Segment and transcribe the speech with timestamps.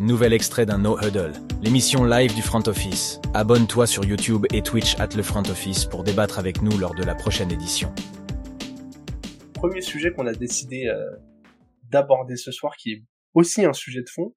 [0.00, 3.20] Nouvel extrait d'un No Huddle, l'émission live du Front Office.
[3.34, 7.02] Abonne-toi sur YouTube et Twitch at le Front Office pour débattre avec nous lors de
[7.02, 7.92] la prochaine édition.
[9.54, 11.04] Premier sujet qu'on a décidé euh,
[11.90, 13.02] d'aborder ce soir, qui est
[13.34, 14.36] aussi un sujet de fond,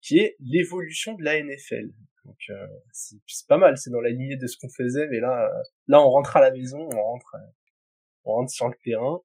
[0.00, 1.90] qui est l'évolution de la NFL.
[2.24, 5.50] Donc euh, c'est pas mal, c'est dans la lignée de ce qu'on faisait, mais là,
[5.54, 7.36] euh, là on rentre à la maison, on rentre,
[8.24, 9.20] on rentre sur le terrain.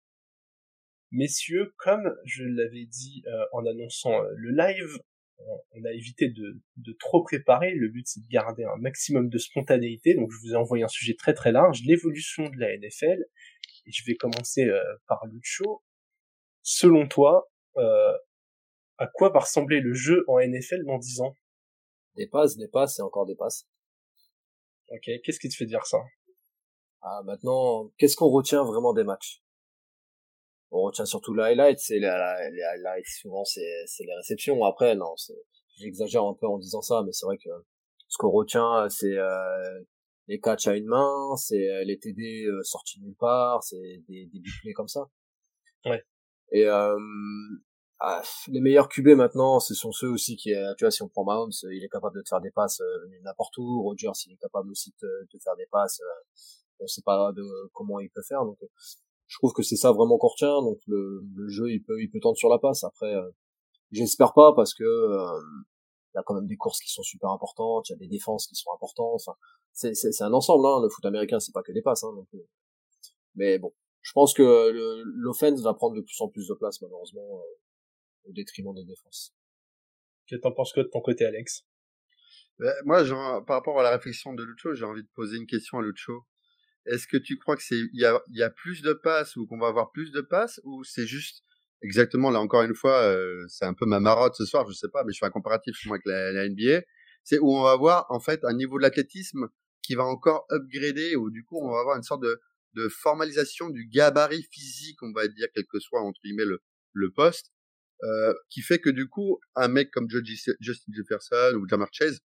[1.12, 3.24] Messieurs, comme je l'avais dit
[3.54, 5.00] en annonçant le live,
[5.72, 7.74] on a évité de, de trop préparer.
[7.74, 10.16] Le but, c'est de garder un maximum de spontanéité.
[10.16, 13.26] Donc, je vous ai envoyé un sujet très très large, l'évolution de la NFL.
[13.86, 15.84] Et je vais commencer euh, par Lucho.
[16.62, 18.14] Selon toi, euh,
[18.98, 21.36] à quoi va ressembler le jeu en NFL dans 10 ans?
[22.16, 23.68] Des passes, des passes et encore des passes.
[24.90, 26.00] Ok, qu'est-ce qui te fait dire ça?
[27.02, 29.42] Ah, maintenant, qu'est-ce qu'on retient vraiment des matchs?
[30.72, 34.64] On retient surtout le highlight, c'est les, highlights, souvent c'est, c'est les réceptions.
[34.64, 35.14] Après, non,
[35.78, 37.50] j'exagère un peu en disant ça, mais c'est vrai que
[38.10, 39.84] ce qu'on retient, c'est euh,
[40.28, 44.26] les catchs à une main, c'est euh, les TD euh, sortis nulle part, c'est des,
[44.26, 45.10] des big comme ça.
[45.86, 46.04] Ouais.
[46.52, 46.98] Et euh,
[48.00, 51.24] ah, les meilleurs QB maintenant, ce sont ceux aussi qui, tu vois, si on prend
[51.24, 52.82] Mahomes, il est capable de te faire des passes
[53.24, 53.82] n'importe où.
[53.84, 56.00] Rogers, il est capable aussi de te faire des passes.
[56.80, 57.44] on sait pas de
[57.74, 58.46] comment il peut faire.
[58.46, 58.60] Donc,
[59.28, 60.62] je trouve que c'est ça vraiment qu'on retient.
[60.62, 62.84] Donc le, le, jeu, il peut, il peut tendre sur la passe.
[62.84, 63.30] Après, euh,
[63.92, 65.40] j'espère pas parce que euh,
[66.14, 68.08] il y a quand même des courses qui sont super importantes, il y a des
[68.08, 69.22] défenses qui sont importantes.
[69.26, 69.38] Enfin,
[69.74, 70.66] c'est, c'est, c'est un ensemble.
[70.66, 70.82] Hein.
[70.82, 72.04] Le foot américain, c'est pas que des passes.
[72.04, 72.48] Hein, donc, euh.
[73.36, 77.42] mais bon, je pense que l'offense va prendre de plus en plus de place malheureusement
[78.26, 79.34] au détriment des défenses.
[80.30, 81.66] Que t'en penses que de ton côté, Alex?
[82.86, 85.78] Moi, genre, par rapport à la réflexion de Lucho, j'ai envie de poser une question
[85.78, 86.26] à Lucho.
[86.88, 89.46] Est-ce que tu crois que c'est il y a, y a plus de passes ou
[89.46, 91.44] qu'on va avoir plus de passes ou c'est juste
[91.84, 94.90] exactement là encore une fois euh, c'est un peu ma marotte ce soir je sais
[94.90, 96.82] pas mais je fais un comparatif moi avec la, la NBA
[97.24, 99.48] c'est où on va avoir en fait un niveau de l'athlétisme
[99.84, 102.40] qui va encore upgrader ou du coup on va avoir une sorte de,
[102.74, 106.62] de formalisation du gabarit physique on va dire quel que soit entre guillemets le,
[106.94, 107.52] le poste
[108.04, 112.22] euh, qui fait que du coup un mec comme Justin Jefferson ou Jamar Chase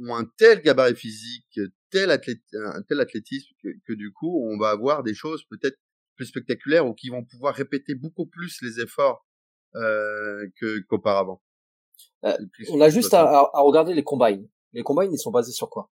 [0.00, 1.60] ont un tel gabarit physique,
[1.90, 5.76] tel, athlète, un tel athlétisme que, du coup, on va avoir des choses peut-être
[6.16, 9.26] plus spectaculaires ou qui vont pouvoir répéter beaucoup plus les efforts
[9.76, 11.42] euh, que qu'auparavant.
[12.24, 12.36] Euh,
[12.70, 14.48] on a juste à, à, regarder les combines.
[14.72, 15.90] Les combines, ils sont basés sur quoi?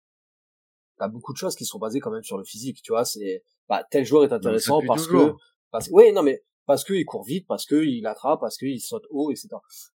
[0.99, 2.93] Il y a beaucoup de choses qui sont basées quand même sur le physique, tu
[2.93, 3.05] vois.
[3.05, 5.33] C'est bah, tel joueur est intéressant parce que,
[5.71, 9.31] parce oui, non mais parce qu'il court vite, parce qu'il attrape, parce qu'il saute haut,
[9.31, 9.49] etc.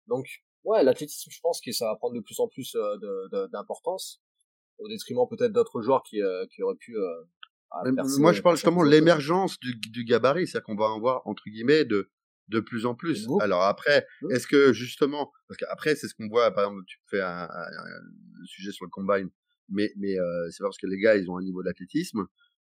[0.07, 0.27] Donc
[0.63, 4.21] ouais, l'athlétisme, je pense que ça va prendre de plus en plus euh, d'importance,
[4.81, 6.97] au détriment peut-être d'autres joueurs qui, euh, qui auraient pu.
[6.97, 11.21] Euh, moi, je parle justement de l'émergence du, du gabarit, c'est-à-dire qu'on va en voir
[11.25, 12.09] entre guillemets de
[12.49, 13.27] de plus en plus.
[13.39, 17.21] Alors après, est-ce que justement, parce qu'après c'est ce qu'on voit, par exemple, tu fais
[17.21, 19.29] un, un, sujet sur le combine,
[19.69, 22.25] mais mais euh, c'est parce que les gars ils ont un niveau d'athlétisme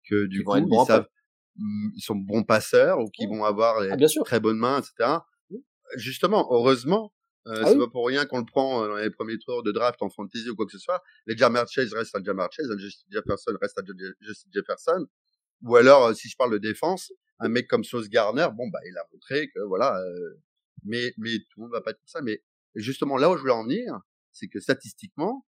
[0.09, 1.07] que du coup ils savent,
[1.57, 5.17] mmh, ils sont bons passeurs ou qu'ils vont avoir ah, très bonnes mains, etc.
[5.97, 7.12] Justement, heureusement,
[7.47, 9.71] euh, ah c'est pas pour rien qu'on le prend euh, dans les premiers tours de
[9.71, 11.01] draft en fantasy ou quoi que ce soit.
[11.25, 13.81] Les Jamar Chase restent à Jamar Chase, Justin Jefferson reste à
[14.21, 15.07] Justin Jefferson.
[15.63, 18.79] Ou alors, euh, si je parle de défense, un mec comme Sauce Garner, bon bah
[18.85, 19.99] il a montré que voilà.
[19.99, 20.41] Euh,
[20.85, 22.21] mais mais tout le monde va pas être ça.
[22.21, 22.41] Mais
[22.75, 23.99] justement là où je voulais en venir,
[24.31, 25.45] c'est que statistiquement,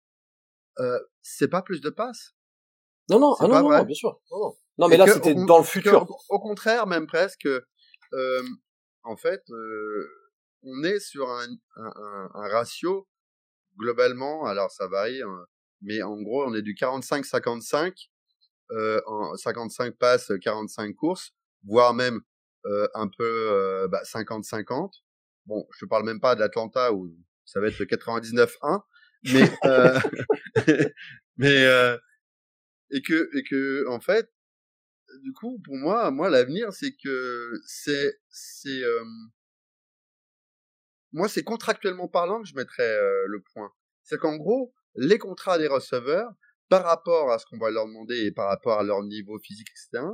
[0.79, 2.35] euh, c'est pas plus de passes.
[3.09, 4.21] Non non, ah non, non, bien sûr.
[4.31, 4.57] Non, non.
[4.79, 6.07] non mais là c'était dans le futur.
[6.29, 7.47] Au, contraire, même presque.
[7.47, 8.43] Euh,
[9.03, 10.09] en fait, euh,
[10.63, 13.09] on est sur un, un, un, ratio
[13.79, 15.47] globalement, alors ça varie, hein,
[15.83, 18.09] mais en gros on est du 45-55,
[18.73, 21.33] euh, en 55 passes, 45 courses,
[21.65, 22.21] voire même
[22.67, 24.93] euh, un peu euh, bah, 50-50.
[25.47, 27.11] Bon, je parle même pas de l'Atlanta où
[27.45, 28.83] ça va être le 99-1,
[29.33, 29.99] mais euh,
[31.37, 31.97] mais euh,
[32.91, 34.31] et que et que en fait,
[35.23, 38.83] du coup pour moi, moi l'avenir c'est que c'est c'est
[41.13, 43.71] moi, c'est contractuellement parlant que je mettrais euh, le point.
[44.03, 46.31] C'est qu'en gros, les contrats des receveurs,
[46.69, 49.69] par rapport à ce qu'on va leur demander et par rapport à leur niveau physique,
[49.71, 50.07] etc.,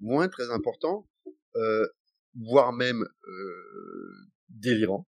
[0.00, 1.08] vont être très importants,
[1.56, 1.86] euh,
[2.34, 5.06] voire même euh, délirants.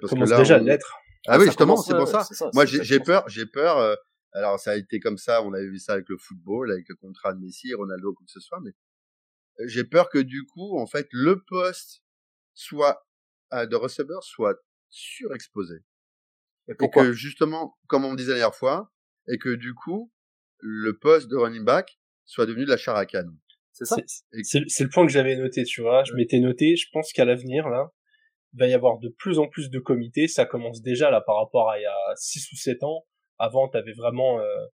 [0.00, 0.94] Parce commence que là, déjà à l'être.
[1.26, 2.26] Ah, ah oui, justement, c'est pour ça.
[2.54, 3.78] Moi, j'ai peur, j'ai peur.
[3.78, 3.94] Euh,
[4.32, 5.42] alors, ça a été comme ça.
[5.42, 8.40] On avait vu ça avec le football, avec le contrat de Messi, Ronaldo, comme ce
[8.40, 8.60] soit.
[8.60, 8.72] Mais
[9.66, 12.02] j'ai peur que du coup, en fait, le poste
[12.54, 13.07] soit
[13.52, 14.58] de receveurs soit
[14.88, 15.76] surexposé.
[16.68, 18.92] Et, que justement, comme on disait la dernière fois,
[19.26, 20.12] et que du coup,
[20.58, 23.36] le poste de running back soit devenu de la characane.
[23.72, 23.96] C'est ça.
[24.42, 26.04] C'est le point que j'avais noté, tu vois.
[26.04, 27.92] Je m'étais noté, je pense qu'à l'avenir, là,
[28.52, 30.26] il va y avoir de plus en plus de comités.
[30.26, 33.06] Ça commence déjà là par rapport à il y a 6 ou 7 ans.
[33.38, 34.66] Avant, tu avais vraiment euh,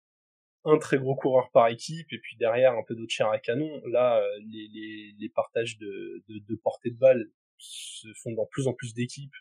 [0.64, 3.82] un très gros coureur par équipe et puis derrière un peu d'autres chiens à canon.
[3.88, 7.30] Là, euh, les, les, les, partages de, de, de portée de balle
[7.64, 9.34] se font dans plus en plus d'équipes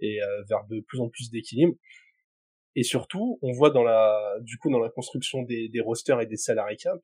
[0.00, 1.74] et euh, vers de plus en plus d'équilibre.
[2.78, 6.36] Et surtout, on voit dans la, du coup, dans la construction des, rosters et des
[6.36, 7.00] salary cap,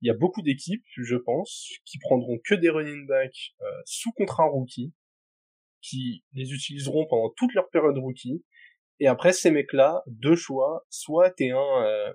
[0.00, 4.10] il y a beaucoup d'équipes, je pense, qui prendront que des running backs euh, sous
[4.12, 4.94] contrat rookie,
[5.82, 8.42] qui les utiliseront pendant toute leur période rookie.
[9.00, 12.12] Et après, ces mecs-là, deux choix, soit t'es un euh,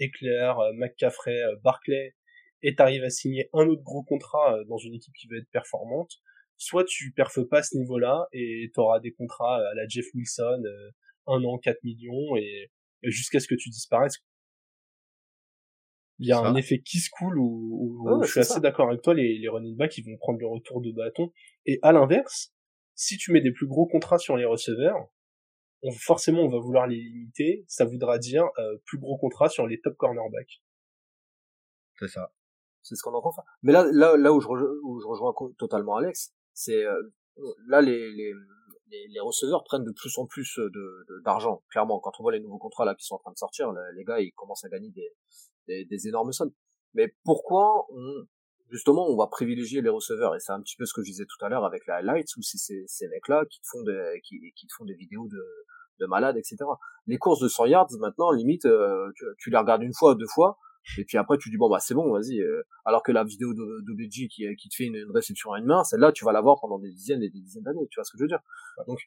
[0.00, 2.16] Eclair, euh, McCaffrey, Barclay,
[2.62, 6.20] et t'arrives à signer un autre gros contrat dans une équipe qui va être performante,
[6.60, 10.62] soit tu perfes pas ce niveau-là et t'auras des contrats à la Jeff Wilson,
[11.26, 12.70] un an, 4 millions, et
[13.02, 14.18] jusqu'à ce que tu disparaisses
[16.20, 19.14] il y a un effet qui se coule où, je suis assez d'accord avec toi,
[19.14, 21.32] les, les running backs ils vont prendre le retour de bâton.
[21.64, 22.52] Et à l'inverse,
[22.94, 25.08] si tu mets des plus gros contrats sur les receveurs,
[25.82, 29.66] on, forcément on va vouloir les limiter, ça voudra dire euh, plus gros contrats sur
[29.66, 30.60] les top cornerbacks.
[31.98, 32.34] C'est ça.
[32.82, 33.44] C'est ce qu'on entend faire.
[33.62, 37.02] Mais là, là, là où je, où je rejoins totalement Alex, c'est euh,
[37.68, 38.32] là les, les,
[38.90, 41.62] les, receveurs prennent de plus en plus de d'argent.
[41.70, 44.04] Clairement, quand on voit les nouveaux contrats là qui sont en train de sortir, les
[44.04, 46.52] gars ils commencent à gagner des, des, énormes sommes.
[46.94, 47.86] Mais pourquoi
[48.70, 50.34] justement, on va privilégier les receveurs?
[50.34, 52.36] Et c'est un petit peu ce que je disais tout à l'heure avec les highlights,
[52.36, 55.44] où c'est ces, ces mecs-là qui te font des, qui, qui font des vidéos de,
[56.00, 56.56] de malades, etc.
[57.06, 60.58] Les courses de 100 yards, maintenant, limite, euh, tu, les regardes une fois, deux fois,
[60.98, 62.40] et puis après tu dis bon bah c'est bon, vas-y.
[62.40, 65.66] Euh, alors que la vidéo de, de qui, qui te fait une, réception à une
[65.66, 67.86] main, celle-là tu vas la voir pendant des dizaines et des dizaines d'années.
[67.90, 68.40] Tu vois ce que je veux dire?
[68.86, 68.98] Donc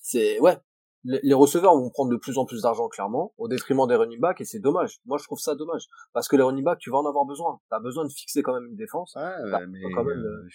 [0.00, 0.58] c'est ouais,
[1.04, 4.40] les receveurs vont prendre de plus en plus d'argent clairement au détriment des running backs
[4.40, 5.00] et c'est dommage.
[5.04, 7.60] Moi je trouve ça dommage parce que les running backs tu vas en avoir besoin.
[7.70, 9.14] T'as besoin de fixer quand même une défense.
[9.16, 10.48] Ouais, mais quand même, euh,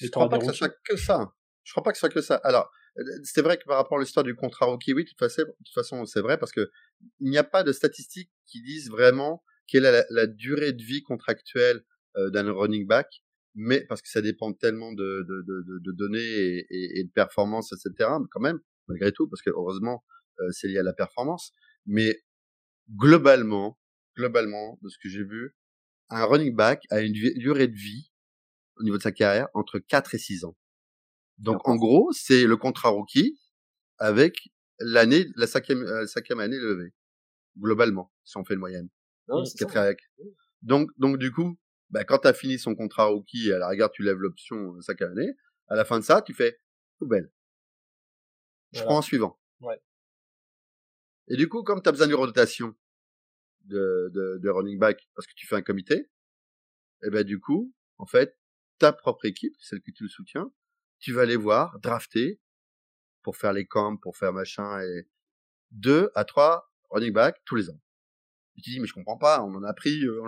[0.00, 1.32] je, crois pas que ça soit que ça.
[1.64, 2.36] Je crois pas que ce soit que ça.
[2.44, 5.18] Alors euh, c'est vrai que par rapport à l'histoire du contrat rookie, oui, de toute
[5.18, 6.70] façon, de toute façon c'est vrai parce que
[7.18, 11.02] il n'y a pas de statistiques qui disent vraiment quelle est la, durée de vie
[11.02, 11.84] contractuelle
[12.16, 13.22] euh, d'un running back
[13.56, 17.10] mais parce que ça dépend tellement de, de, de, de données et, et, et, de
[17.10, 18.10] performances, etc.
[18.20, 20.04] Mais quand même, malgré tout, parce que heureusement,
[20.40, 21.52] euh, c'est lié à la performance.
[21.86, 22.22] Mais
[22.94, 23.78] globalement,
[24.14, 25.56] globalement, de ce que j'ai vu,
[26.10, 28.12] un running back a une durée de vie
[28.76, 30.56] au niveau de sa carrière entre 4 et 6 ans.
[31.38, 33.40] Donc en gros, c'est le contrat rookie
[33.98, 36.92] avec l'année, la cinquième, euh, cinquième année levée.
[37.58, 38.88] Globalement, si on fait le moyenne.
[39.28, 39.42] Non,
[39.74, 40.00] avec.
[40.62, 41.58] Donc, donc du coup,
[41.90, 44.80] bah, quand tu as fini son contrat rookie, à la rigueur, tu lèves l'option euh,
[44.80, 45.32] cinquième année.
[45.68, 46.60] À la fin de ça, tu fais
[46.98, 47.30] poubelle.
[48.72, 49.38] Je prends un suivant.
[49.60, 49.80] Ouais.
[51.28, 52.74] Et du coup, comme tu as besoin d'une rotation
[53.64, 57.40] de, de, de, running back parce que tu fais un comité, et eh ben du
[57.40, 58.38] coup, en fait,
[58.78, 60.52] ta propre équipe, celle que tu le soutiens,
[60.98, 62.40] tu vas aller voir, drafter
[63.22, 65.08] pour faire les camps, pour faire machin et
[65.70, 67.80] deux à trois running back tous les ans.
[68.56, 70.22] Et tu dis mais je comprends pas, on en a pris, euh,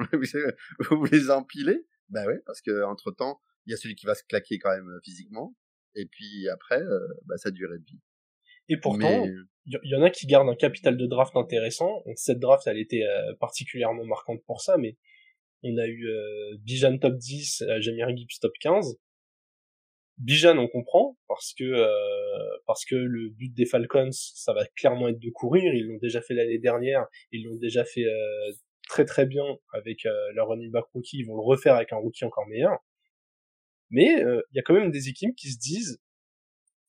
[0.90, 4.06] on vous les empilez Ben ouais, parce que entre temps, il y a celui qui
[4.06, 5.54] va se claquer quand même euh, physiquement,
[5.94, 8.00] et puis après, euh, bah, ça durait de vie.
[8.68, 9.24] Et pourtant,
[9.66, 12.02] il y, en a qui gardent un capital de draft intéressant.
[12.16, 14.96] Cette draft, elle était euh, particulièrement marquante pour ça, mais
[15.62, 18.96] on a eu euh, Bijan top 10, euh, Jamir Gibbs top 15.
[20.18, 25.08] Bijan, on comprend, parce que euh, parce que le but des Falcons, ça va clairement
[25.08, 25.74] être de courir.
[25.74, 28.04] Ils l'ont déjà fait l'année dernière, ils l'ont déjà fait
[28.88, 31.18] très très bien avec leur running back rookie.
[31.18, 32.78] Ils vont le refaire avec un rookie encore meilleur.
[33.90, 36.00] Mais il y a quand même des équipes qui se disent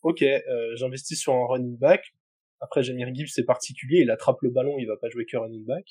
[0.02, 2.14] ok, euh, j'investis sur un running back.
[2.62, 5.66] Après, Jamir Gibbs, c'est particulier, il attrape le ballon, il va pas jouer que running
[5.66, 5.86] back.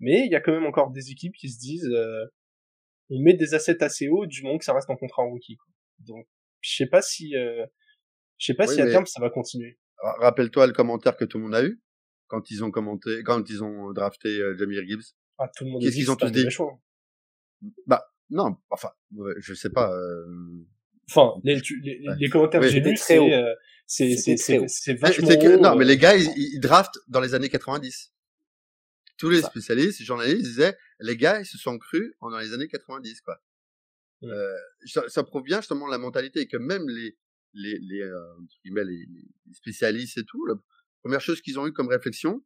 [0.00, 2.24] Mais il y a quand même encore des équipes qui se disent, euh,
[3.10, 5.56] on met des assets assez hauts du moment que ça reste en contrat rookie.
[5.56, 5.72] Quoi.
[5.98, 6.26] Donc,
[6.68, 7.64] je sais pas si, euh,
[8.36, 9.78] je sais pas si à terme ça va continuer.
[10.00, 11.80] Rappelle-toi le commentaire que tout le monde a eu
[12.28, 15.14] quand ils ont commenté, quand ils ont drafté euh, Jamir Gibbs.
[15.38, 15.82] Ah, tout le monde.
[15.82, 16.46] Qu'est-ce qu'ils ont tous dit?
[17.86, 18.90] Bah non, enfin,
[19.38, 19.92] je sais pas.
[19.92, 20.66] Euh,
[21.10, 23.54] Enfin, les, les, les commentaires que j'ai lus, c'est euh,
[23.86, 28.12] c'est c'est vachement Non, mais les gars, ils, ils, draftent dans les années 90.
[29.16, 32.68] Tous les spécialistes, les journalistes disaient, les gars, ils se sont crus dans les années
[32.68, 33.40] 90, quoi.
[34.24, 34.56] Euh,
[34.86, 37.16] ça, ça, prouve bien justement la mentalité et que même les
[37.54, 38.34] les les, euh,
[38.64, 40.54] les, les spécialistes et tout, la
[41.02, 42.44] première chose qu'ils ont eu comme réflexion,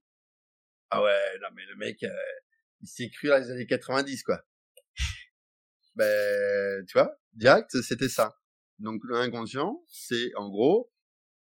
[0.90, 2.10] ah ouais, non mais le mec, euh,
[2.82, 4.44] il s'est cru dans les années 90, quoi.
[5.94, 8.38] ben, tu vois, direct, c'était ça.
[8.78, 10.92] Donc l'inconscient, c'est en gros,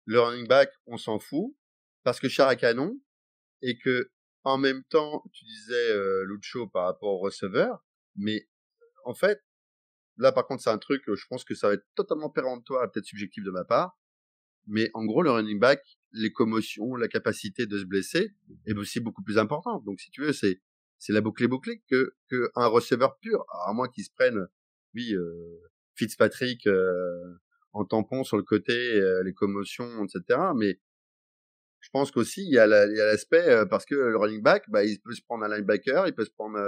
[0.07, 1.55] le running back, on s'en fout,
[2.03, 3.01] parce que char à canon,
[3.63, 4.11] et que
[4.43, 7.85] en même temps, tu disais euh, Lucho par rapport au receveur,
[8.17, 8.49] mais
[9.05, 9.43] en fait,
[10.19, 13.07] là par contre c'est un truc, je pense que ça va être totalement péremptoire, peut-être
[13.07, 13.99] subjectif de ma part.
[14.67, 15.81] mais en gros, le running back,
[16.13, 18.31] les commotions, la capacité de se blesser
[18.67, 19.85] est aussi beaucoup plus importante.
[19.85, 20.61] Donc, si tu veux, c'est
[20.99, 24.47] c'est la boucle bouclée que que un receveur pur, à moins qu'il se prenne,
[24.95, 25.61] oui, euh,
[25.95, 27.39] Fitzpatrick euh,
[27.73, 30.41] en tampon sur le côté, euh, les commotions, etc.
[30.57, 30.81] Mais
[31.81, 35.01] je pense qu'aussi il y a l'aspect euh, parce que le running back, bah, il
[35.01, 36.59] peut se prendre un linebacker, il peut se prendre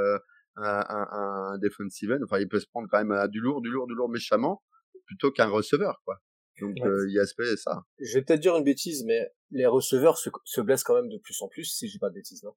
[0.62, 3.70] un, un, un defensive end, enfin il peut se prendre quand même du lourd, du
[3.70, 4.62] lourd, du lourd méchamment
[5.06, 6.18] plutôt qu'un receveur, quoi.
[6.60, 7.84] Donc il y a aspect ça.
[8.00, 11.18] Je vais peut-être dire une bêtise, mais les receveurs se, se blessent quand même de
[11.18, 12.54] plus en plus, si j'ai pas de bêtises, non?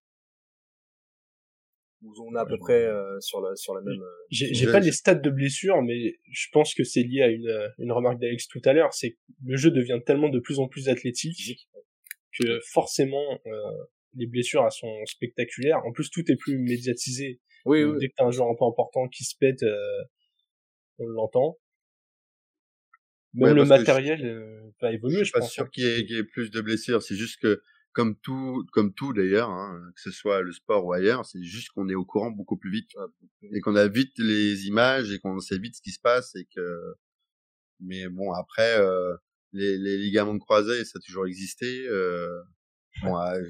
[2.04, 4.02] On est à peu près euh, sur la sur la même.
[4.02, 7.48] Euh, j'ai pas les stats de blessure, mais je pense que c'est lié à une
[7.48, 10.58] euh, une remarque d'Alex tout à l'heure, c'est que le jeu devient tellement de plus
[10.58, 11.70] en plus athlétique
[12.40, 13.40] que forcément
[14.16, 15.80] les blessures elles sont spectaculaires.
[15.86, 17.40] En plus, tout est plus médiatisé.
[17.66, 17.98] Oui, oui.
[18.00, 19.64] Dès que t'as un joueur un peu important qui se pète,
[21.00, 21.58] on l'entend.
[23.34, 25.20] Même le matériel va évoluer.
[25.20, 25.70] Je suis pas sûr hein.
[25.72, 27.02] qu'il y, ait plus de blessures.
[27.02, 27.62] C'est juste que
[27.94, 31.70] comme tout, comme tout d'ailleurs, hein, que ce soit le sport ou ailleurs, c'est juste
[31.70, 32.92] qu'on est au courant beaucoup plus vite
[33.42, 36.46] et qu'on a vite les images et qu'on sait vite ce qui se passe et
[36.56, 36.96] que.
[37.80, 39.16] Mais bon, après, euh,
[39.54, 41.88] les, les ligaments croisés, ça a toujours existé.
[41.88, 42.44] Euh,
[43.04, 43.42] bon, euh,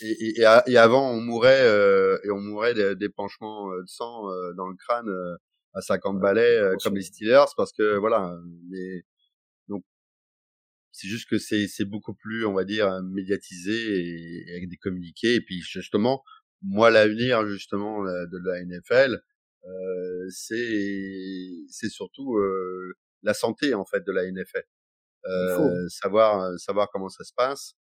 [0.00, 4.24] et, et, et, avant, on mourait euh, et on mourait d'épanchements de sang
[4.56, 5.10] dans le crâne
[5.74, 8.38] à 50 balais comme les Steelers parce que voilà.
[8.70, 9.04] Mais
[10.96, 15.34] c'est juste que c'est c'est beaucoup plus, on va dire, médiatisé et, avec des communiqués.
[15.34, 16.22] Et puis justement,
[16.62, 19.20] moi l'avenir justement de la NFL,
[19.66, 24.64] euh, c'est c'est surtout euh, la santé en fait de la NFL.
[25.26, 27.83] Euh, savoir savoir comment ça se passe, euh,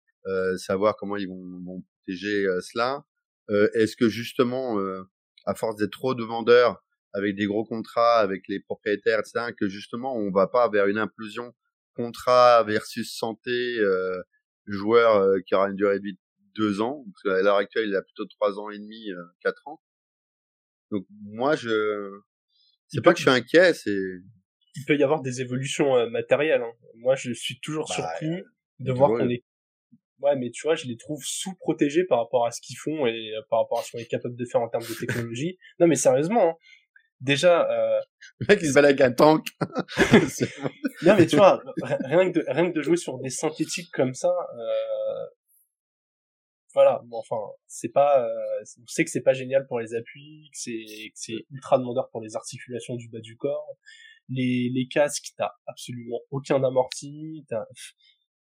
[0.58, 3.04] savoir comment ils vont, vont protéger euh, cela.
[3.50, 4.78] Euh, est-ce que justement,
[5.46, 6.82] à force d'être trop de vendeurs
[7.14, 10.98] avec des gros contrats avec les propriétaires, etc., que justement on va pas vers une
[10.98, 11.54] implosion
[11.94, 14.22] contrat versus santé, euh,
[14.66, 16.18] joueur euh, qui aura une durée de vie
[16.54, 19.66] deux ans, parce qu'à l'heure actuelle, il a plutôt trois ans et demi, euh, quatre
[19.66, 19.80] ans.
[20.90, 22.20] Donc moi, je,
[22.88, 23.98] c'est pas que je suis inquiet, c'est.
[24.76, 26.62] Il peut y avoir des évolutions euh, matérielles.
[26.62, 26.72] Hein.
[26.96, 28.42] Moi, je suis toujours bah, surpris
[28.78, 29.44] de voir qu'on est.
[30.20, 33.32] Ouais, mais tu vois, je les trouve sous-protégés par rapport à ce qu'ils font et
[33.50, 35.58] par rapport à ce qu'on est capable de faire en termes de technologie.
[35.78, 36.54] non, mais sérieusement, hein.
[37.20, 38.00] Déjà euh,
[38.38, 39.46] le mec il se balade avec un tank.
[41.02, 41.62] Non mais tu vois
[42.04, 45.26] rien que de rien que de jouer sur des synthétiques comme ça euh,
[46.74, 47.00] voilà.
[47.06, 50.58] Bon, enfin c'est pas euh, on sait que c'est pas génial pour les appuis que
[50.58, 53.76] c'est que c'est ultra demandeur pour les articulations du bas du corps.
[54.28, 57.46] Les les casques t'as absolument aucun amorti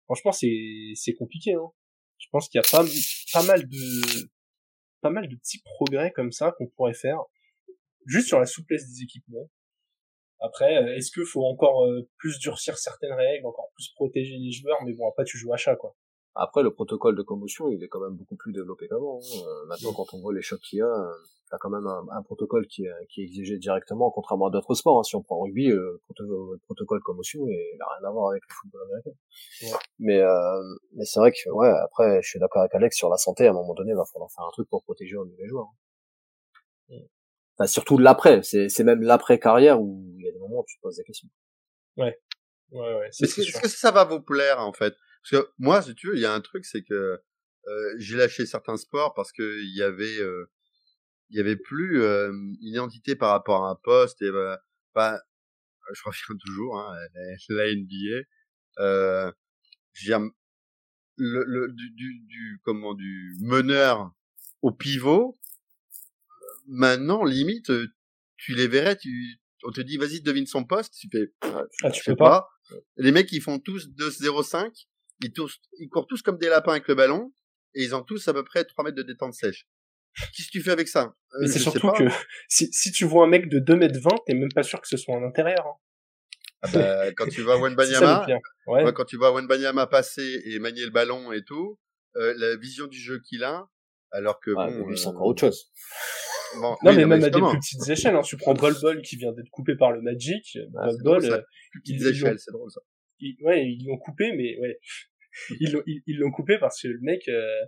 [0.06, 1.70] franchement c'est c'est compliqué hein
[2.18, 2.84] je pense qu'il y a pas
[3.32, 4.30] pas mal de
[5.02, 7.20] pas mal de petits progrès comme ça qu'on pourrait faire
[8.06, 9.50] juste sur la souplesse des équipements.
[10.40, 14.78] Après, est-ce qu'il faut encore euh, plus durcir certaines règles, encore plus protéger les joueurs,
[14.84, 15.96] mais bon, après tu joues à chat, quoi.
[16.38, 19.18] Après, le protocole de commotion, il est quand même beaucoup plus développé qu'avant.
[19.18, 19.38] Hein.
[19.46, 21.12] Euh, maintenant, quand on voit les chocs qu'il y a,
[21.50, 24.98] t'as quand même un, protocole qui, qui est exigé directement, contrairement à d'autres sports.
[24.98, 25.02] Hein.
[25.02, 26.00] Si on prend rugby, le,
[26.66, 29.78] protocole commotion, il n'a rien à voir avec le football américain.
[29.98, 30.20] Mais,
[30.92, 33.46] mais c'est vrai que, ouais, après, je suis d'accord avec Alex sur la santé.
[33.46, 35.68] À un moment donné, il va falloir faire un truc pour protéger les joueurs.
[36.90, 36.96] Hein.
[37.58, 38.42] Enfin, surtout l'après.
[38.42, 40.96] C'est, c'est même l'après carrière où il y a des moments où tu te poses
[40.96, 41.28] des questions.
[41.96, 42.20] Ouais.
[42.72, 43.08] Ouais, ouais.
[43.08, 44.92] Est-ce que, que, ça va vous plaire, en fait?
[45.28, 47.20] Parce que moi, si tu veux, il y a un truc, c'est que,
[47.68, 50.48] euh, j'ai lâché certains sports parce que il y avait, euh,
[51.30, 54.60] il y avait plus, euh, une identité par rapport à un poste et, bah,
[54.94, 55.20] bah
[55.92, 56.96] je reviens toujours, hein,
[57.48, 58.22] la NBA,
[58.78, 59.32] euh,
[61.18, 64.12] le, le, du, du, du, comment, du meneur
[64.62, 65.38] au pivot,
[66.66, 67.88] maintenant, limite, euh,
[68.36, 71.90] tu les verrais, tu, on te dit, vas-y, devine son poste, tu fais, ah, ah
[71.90, 72.48] tu peux pas.
[72.96, 74.86] Les mecs, ils font tous 2-0-5,
[75.22, 77.32] ils, tous, ils courent tous comme des lapins avec le ballon,
[77.74, 79.66] et ils ont tous à peu près 3 mètres de détente sèche.
[80.16, 81.14] Qu'est-ce que tu fais avec ça?
[81.34, 82.04] Euh, Mais c'est surtout que
[82.48, 84.88] si, si tu vois un mec de 2 mètres 20, t'es même pas sûr que
[84.88, 85.66] ce soit un intérieur.
[85.66, 85.76] Hein.
[86.62, 88.26] Ah bah, quand tu vois Wenbanyama,
[88.68, 88.92] ouais.
[88.94, 91.78] quand tu vois Wenbanyama passer et manier le ballon et tout,
[92.16, 93.68] euh, la vision du jeu qu'il a,
[94.10, 95.70] alors que bon, c'est encore autre chose
[96.60, 98.22] non, mais même à des plus petites échelles, hein.
[98.22, 101.42] tu prends Bol Bol qui vient d'être coupé par le Magic, ah, Bol Bol, euh,
[101.74, 102.80] petites échelles, c'est drôle ça.
[103.42, 104.78] Ouais, ils l'ont coupé, mais ouais,
[105.60, 107.60] ils l'ont ils, l'ont coupé parce que le mec, euh,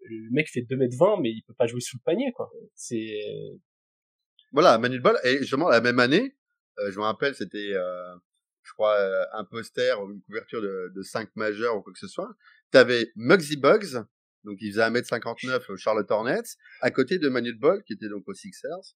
[0.00, 2.50] le mec fait 2 mètres 20, mais il peut pas jouer sous le panier, quoi.
[2.74, 3.20] C'est
[4.52, 6.36] voilà, Manu Ball, et justement la même année,
[6.78, 8.14] euh, je me rappelle, c'était, euh,
[8.62, 11.98] je crois, euh, un poster ou une couverture de, de 5 majeurs ou quoi que
[11.98, 12.30] ce soit.
[12.70, 14.04] T'avais Muggsy Bugs,
[14.44, 18.28] donc il faisait 1m59 au Charlotte Hornets, à côté de Manuel Ball, qui était donc
[18.28, 18.94] au Sixers.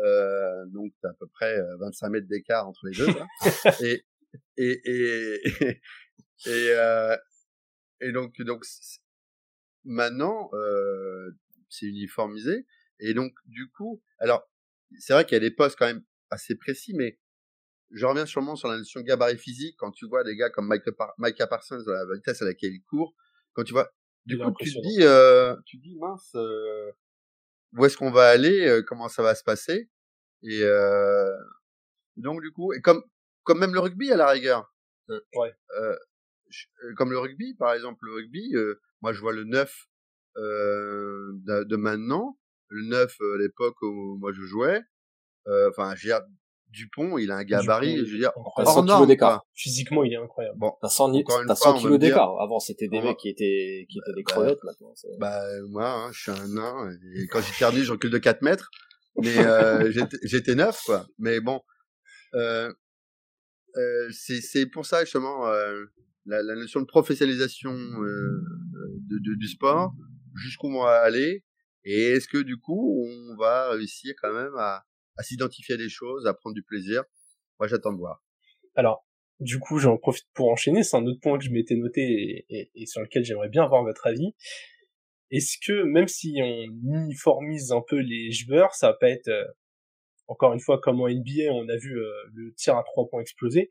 [0.00, 3.06] Euh, donc à peu près 25 euh, mètres d'écart entre les deux.
[3.84, 4.04] et,
[4.56, 5.40] et, et,
[6.46, 7.16] Et, euh,
[8.00, 8.64] et donc, donc
[9.84, 11.30] maintenant, euh,
[11.68, 12.66] c'est uniformisé.
[13.00, 14.48] Et donc, du coup, alors,
[14.98, 17.18] c'est vrai qu'il y a des postes quand même assez précis, mais
[17.90, 19.76] je reviens sûrement sur la notion de gabarit physique.
[19.78, 20.72] Quand tu vois des gars comme
[21.18, 23.14] Micah Parsons, la vitesse à laquelle il court,
[23.52, 23.92] quand tu vois,
[24.26, 26.90] du coup, tu te dis, euh, tu dis, mince, euh,
[27.72, 29.90] où est-ce qu'on va aller, comment ça va se passer?
[30.42, 30.62] Et
[32.16, 33.02] donc, du coup, et comme,
[33.44, 34.72] comme même le rugby à la rigueur.
[35.08, 35.54] Mmh, ouais.
[35.78, 35.96] Euh,
[36.96, 38.54] comme le rugby, par exemple, le rugby,
[39.00, 39.72] moi je vois le 9
[40.36, 44.82] de, de, maintenant, le 9 à l'époque où moi je jouais,
[45.46, 46.12] enfin, j'ai
[46.74, 49.46] Dupont, il a un gabarit, je veux dire, hors norme, d'écart.
[49.54, 50.58] Physiquement, il est incroyable.
[50.58, 51.12] Bon, t'as 100,
[51.46, 52.40] t'as 100 kilos d'écart.
[52.40, 54.92] Avant, c'était des mecs qui étaient, qui étaient des bah, crevettes, maintenant.
[55.18, 58.42] Bah, moi, hein, je suis un nain, et quand j'ai perdu, je recule de 4
[58.42, 58.70] mètres.
[59.22, 59.90] Mais, euh,
[60.24, 61.06] j'étais neuf, quoi.
[61.18, 61.60] Mais bon,
[62.34, 62.72] euh,
[63.76, 65.84] euh, c'est pour ça, justement, euh,
[66.26, 68.40] la, la, notion de professionnalisation euh,
[69.00, 69.92] de, de, du sport,
[70.34, 71.44] jusqu'où on va aller,
[71.84, 74.84] et est-ce que, du coup, on va réussir quand même à,
[75.16, 77.04] à s'identifier à des choses, à prendre du plaisir?
[77.58, 78.22] Moi, j'attends de voir.
[78.74, 79.06] Alors,
[79.40, 80.82] du coup, j'en profite pour enchaîner.
[80.82, 83.84] C'est un autre point que je m'étais noté et, et, sur lequel j'aimerais bien avoir
[83.84, 84.34] votre avis.
[85.30, 86.64] Est-ce que même si on
[87.02, 89.44] uniformise un peu les joueurs, ça va pas être euh,
[90.26, 93.20] encore une fois comme en NBA, on a vu euh, le tir à trois points
[93.20, 93.70] exploser.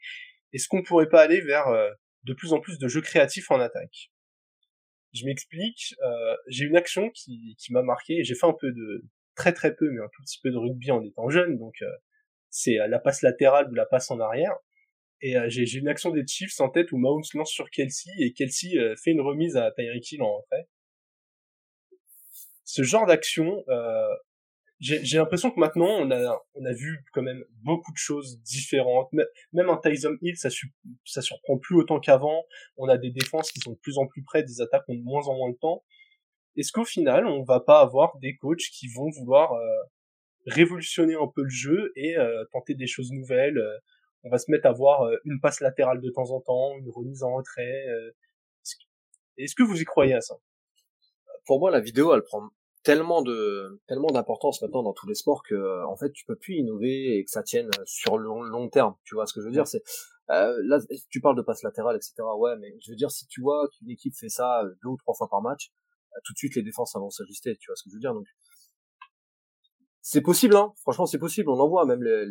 [0.53, 1.89] Est-ce qu'on pourrait pas aller vers euh,
[2.23, 4.11] de plus en plus de jeux créatifs en attaque?
[5.13, 5.93] Je m'explique.
[6.47, 8.23] j'ai une action qui, qui m'a marqué.
[8.23, 9.05] J'ai fait un peu de,
[9.35, 11.91] très très peu, mais un tout petit peu de rugby en étant jeune, donc euh,
[12.49, 14.55] c'est euh, la passe latérale ou la passe en arrière.
[15.21, 18.33] Et euh, j'ai une action des Chiefs en tête où Mahomes lance sur Kelsey et
[18.33, 20.67] Kelsey fait une remise à Tyreek Hill en retrait.
[22.65, 23.63] Ce genre d'action,
[24.83, 29.09] j'ai l'impression que maintenant on a on a vu quand même beaucoup de choses différentes.
[29.53, 30.49] Même un Tyson Hill, ça,
[31.05, 32.43] ça surprend plus autant qu'avant.
[32.77, 35.03] On a des défenses qui sont de plus en plus près, des attaques ont de
[35.03, 35.83] moins en moins de temps
[36.55, 39.65] est-ce qu'au final, on va pas avoir des coachs qui vont vouloir euh,
[40.45, 43.77] révolutionner un peu le jeu et euh, tenter des choses nouvelles euh,
[44.23, 47.23] On va se mettre à voir une passe latérale de temps en temps, une remise
[47.23, 47.85] en retrait.
[49.37, 50.35] Est-ce que vous y croyez à ça?
[51.45, 52.49] Pour moi, la vidéo, elle prend
[52.83, 56.55] tellement de tellement d'importance maintenant dans tous les sports que en fait tu peux plus
[56.55, 59.51] innover et que ça tienne sur le long, terme tu vois ce que je veux
[59.53, 59.67] dire?
[59.67, 59.83] C'est
[60.29, 63.67] là tu parles de passe latérale etc ouais mais je veux dire si tu vois
[63.69, 65.71] qu'une équipe fait ça deux ou trois fois par match
[66.23, 68.13] tout de suite les défenses vont s'ajuster, tu vois ce que je veux dire?
[68.13, 68.27] Donc
[70.01, 70.73] c'est possible, hein.
[70.81, 71.49] Franchement, c'est possible.
[71.49, 72.25] On en voit même les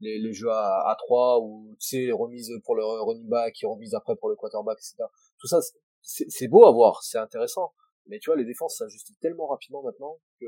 [0.00, 3.66] les, les, jeux à, à 3 ou tu sais remise pour le running back, qui
[3.66, 5.04] remise après pour le quarterback, etc.
[5.38, 5.58] Tout ça,
[6.02, 7.72] c'est beau à voir, c'est intéressant.
[8.06, 10.46] Mais tu vois, les défenses s'ajustent tellement rapidement maintenant que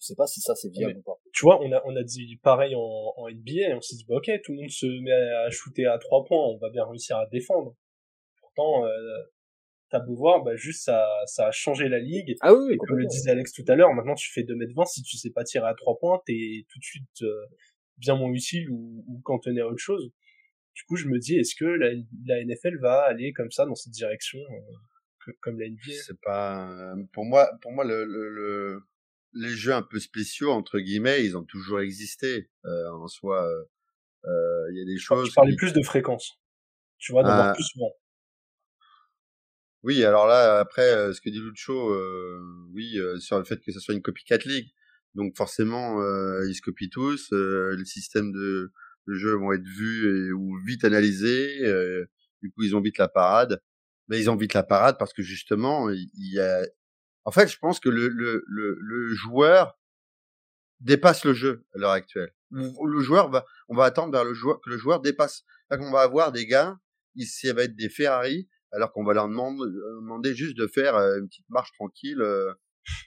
[0.00, 1.18] je sais pas si ça c'est viable ou pas.
[1.32, 4.16] Tu vois, on a on a dit pareil en, en NBA, on s'est dit bah,
[4.16, 7.16] ok, tout le monde se met à shooter à trois points, on va bien réussir
[7.16, 7.74] à défendre.
[8.40, 9.22] Pourtant, euh,
[9.90, 12.34] t'as beau voir, bah juste ça, ça a changé la ligue.
[12.40, 15.16] Ah oui, comme le disait Alex tout à l'heure, maintenant tu fais 2m20, si tu
[15.16, 17.46] sais pas tirer à 3 points, t'es tout de suite euh,
[17.98, 20.10] bien moins utile ou, ou cantonné à autre chose.
[20.74, 21.88] Du coup, je me dis, est-ce que la,
[22.26, 24.72] la, NFL va aller comme ça dans cette direction, euh,
[25.40, 28.82] comme la NBA C'est pas, pour moi, pour moi le, le,
[29.32, 33.46] les jeux un peu spéciaux entre guillemets, ils ont toujours existé euh, en soi.
[34.24, 35.28] Euh, il y a des choses.
[35.28, 36.40] Je parlais plus de fréquence.
[36.98, 37.52] Tu vois, d'avoir ah.
[37.52, 37.92] plus souvent.
[39.86, 42.40] Oui, alors là, après, euh, ce que dit Lucho, euh,
[42.72, 44.72] oui, euh, sur le fait que ce soit une copycat league.
[45.14, 46.02] Donc forcément,
[46.42, 47.32] ils se copient tous.
[47.32, 48.72] les systèmes de,
[49.06, 51.60] de, jeu vont être vus et, ou vite analysés.
[52.42, 53.62] du coup, ils ont vite la parade.
[54.08, 56.62] Mais ils ont vite la parade parce que justement, il y, a...
[57.24, 59.78] En fait, je pense que le, le, le, le joueur
[60.80, 62.32] dépasse le jeu à l'heure actuelle.
[62.50, 65.42] Le joueur va, on va attendre vers le joueur que le joueur dépasse.
[65.70, 66.78] On va avoir des gars,
[67.24, 69.64] ça va être des Ferrari alors qu'on va leur demander,
[70.00, 72.52] demander juste de faire euh, une petite marche tranquille euh,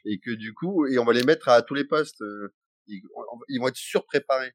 [0.05, 2.53] et que du coup et on va les mettre à tous les postes euh,
[2.87, 3.01] ils,
[3.59, 4.53] vont être surpréparés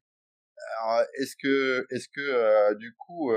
[0.81, 3.31] alors est-ce que est-ce que du coup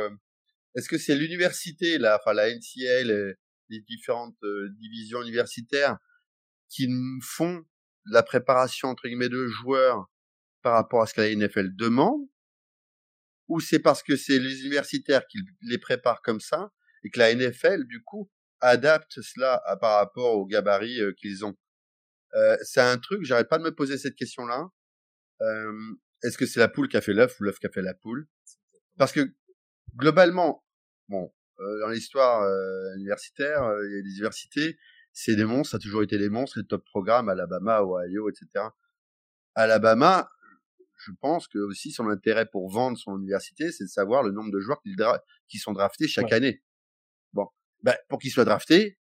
[0.78, 3.36] est-ce que c'est l'université là enfin la NCL
[3.70, 4.38] les différentes
[4.78, 5.98] divisions universitaires
[6.68, 6.88] qui
[7.22, 7.64] font
[8.06, 10.06] la préparation entre guillemets de joueurs
[10.62, 12.28] par rapport à ce que la NFL demande?
[13.48, 17.34] Ou c'est parce que c'est les universitaires qui les préparent comme ça et que la
[17.34, 21.56] NFL, du coup, adapte cela à, par rapport au gabarit euh, qu'ils ont?
[22.34, 24.68] Euh, c'est un truc, j'arrête pas de me poser cette question-là.
[25.40, 27.80] Euh, Est-ce que c'est la poule qui a fait l'œuf ou l'œuf qui a fait
[27.80, 28.26] la poule?
[28.98, 29.32] Parce que
[29.96, 30.62] globalement,
[31.08, 34.78] bon, euh, dans l'histoire euh, universitaire, il y a des universités,
[35.12, 38.66] c'est des monstres, ça a toujours été des monstres, les top programmes, Alabama, Ohio, etc.
[39.54, 40.28] Alabama,
[40.96, 44.52] je pense que aussi son intérêt pour vendre son université, c'est de savoir le nombre
[44.52, 44.94] de joueurs qui,
[45.48, 46.62] qui sont draftés chaque année.
[47.82, 48.98] bah, pour qu'ils soient draftés,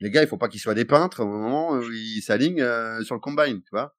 [0.00, 3.02] les gars, il faut pas qu'ils soient des peintres au moment où ils s'alignent euh,
[3.02, 3.96] sur le combine, tu vois.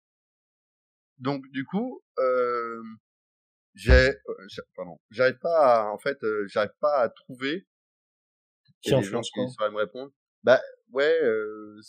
[1.20, 2.82] Donc du coup, euh,
[3.78, 4.12] j'ai,
[4.76, 7.68] pardon, j'arrive pas, à, en fait, j'arrive pas à trouver.
[8.82, 10.12] Qui influence quoi qui me répondre.
[10.44, 10.62] Bah
[10.92, 11.80] ouais, euh,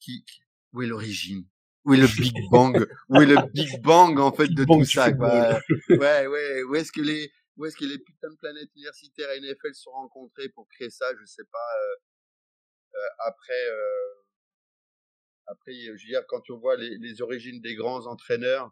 [0.00, 0.24] qui,
[0.72, 1.44] où est l'origine?
[1.84, 2.86] Où est le Big Bang?
[3.08, 5.58] Où est le Big Bang en fait de tout ça quoi?
[5.88, 6.62] Ouais, ouais.
[6.64, 9.82] Où est-ce que les où est-ce que les putains de planètes universitaires et NFL se
[9.82, 11.58] sont rencontrées pour créer ça Je sais pas.
[11.58, 11.96] Euh,
[12.94, 14.14] euh, après, euh,
[15.46, 18.70] après, je veux dire, quand on voit les, les origines des grands entraîneurs,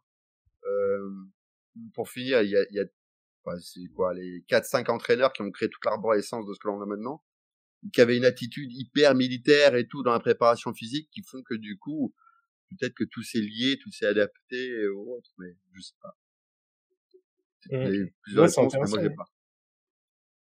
[0.64, 1.10] euh,
[1.94, 2.84] pour finir, il y a, il y a
[3.60, 6.86] c'est quoi les 4-5 entraîneurs qui ont créé toute l'arborescence de ce que l'on a
[6.86, 7.22] maintenant
[7.92, 11.54] qui avaient une attitude hyper militaire et tout dans la préparation physique qui font que
[11.54, 12.14] du coup,
[12.70, 16.16] peut-être que tout s'est lié, tout s'est adapté ou autre, mais je sais pas.
[17.70, 18.08] Mmh.
[18.22, 19.26] Plusieurs réponses, mais moi j'ai pas.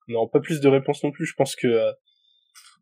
[0.09, 1.25] Non, pas plus de réponses non plus.
[1.25, 1.91] Je pense que euh...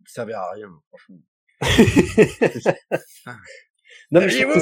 [0.05, 1.21] ça servait à rien, franchement.
[4.12, 4.60] non mais je trouve, que,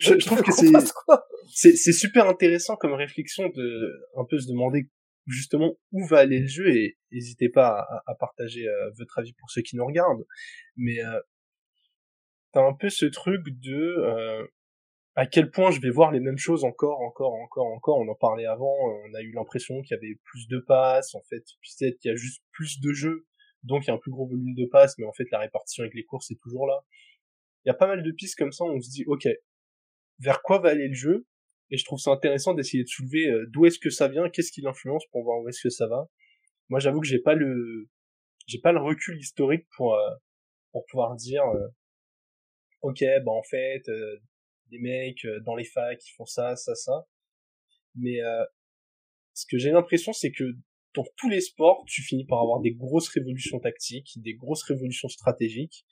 [0.00, 0.52] je, je trouve que
[1.52, 4.88] c'est c'est super intéressant comme réflexion de un peu se demander
[5.26, 9.50] justement où va aller le jeu et n'hésitez pas à, partager euh, votre avis pour
[9.50, 10.24] ceux qui nous regardent.
[10.76, 11.20] Mais euh,
[12.52, 14.46] t'as un peu ce truc de euh,
[15.16, 17.98] à quel point je vais voir les mêmes choses encore, encore, encore, encore.
[17.98, 18.74] On en parlait avant.
[18.80, 21.14] On a eu l'impression qu'il y avait plus de passes.
[21.14, 21.44] En fait,
[21.78, 23.26] peut-être qu'il y a juste plus de jeux,
[23.62, 24.96] donc il y a un plus gros volume de passes.
[24.98, 26.84] Mais en fait, la répartition avec les courses est toujours là.
[27.66, 28.64] Il y a pas mal de pistes comme ça.
[28.64, 29.28] Où on se dit, ok,
[30.20, 31.26] vers quoi va aller le jeu?
[31.70, 34.52] Et je trouve ça intéressant d'essayer de soulever euh, d'où est-ce que ça vient, qu'est-ce
[34.52, 36.08] qui l'influence pour voir où est-ce que ça va.
[36.68, 37.88] Moi, j'avoue que j'ai pas le,
[38.46, 40.14] j'ai pas le recul historique pour euh,
[40.70, 41.68] pour pouvoir dire, euh,
[42.82, 43.82] ok, bah en fait,
[44.70, 47.06] des mecs dans les facs qui font ça, ça, ça.
[47.94, 48.18] Mais
[49.32, 50.44] ce que j'ai l'impression, c'est que
[50.94, 55.08] dans tous les sports, tu finis par avoir des grosses révolutions tactiques, des grosses révolutions
[55.08, 55.86] stratégiques.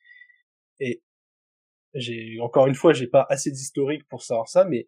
[0.80, 1.02] Et
[1.94, 4.86] j'ai encore une fois, j'ai pas assez d'historique pour savoir ça, mais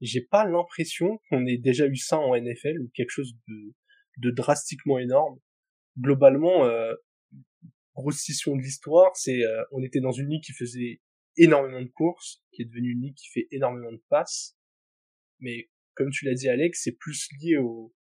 [0.00, 3.74] j'ai pas l'impression qu'on ait déjà eu ça en NFL ou quelque chose de,
[4.18, 5.38] de drastiquement énorme.
[5.98, 6.94] Globalement, euh,
[7.94, 11.00] grosse scission de l'histoire, c'est euh, on était dans une ligue qui faisait
[11.38, 14.56] énormément de courses, qui est devenue une ligue qui fait énormément de passes,
[15.40, 17.94] mais comme tu l'as dit Alex, c'est plus lié au,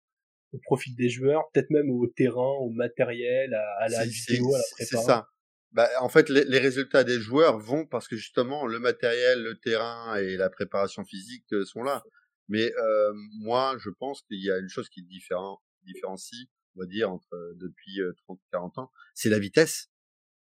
[0.53, 4.59] au profil des joueurs, peut-être même au terrain, au matériel, à, à la vidéo, à
[4.59, 5.01] la préparation.
[5.01, 5.29] C'est ça.
[5.75, 9.59] Bah, en fait, les, les, résultats des joueurs vont parce que justement le matériel, le
[9.59, 12.05] terrain et la préparation physique euh, sont là.
[12.49, 16.87] Mais euh, moi, je pense qu'il y a une chose qui différen, différencie, on va
[16.87, 19.91] dire, entre euh, depuis 30 40 ans, c'est la vitesse.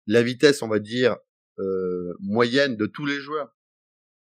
[0.07, 1.15] La vitesse, on va dire,
[1.59, 3.55] euh, moyenne de tous les joueurs.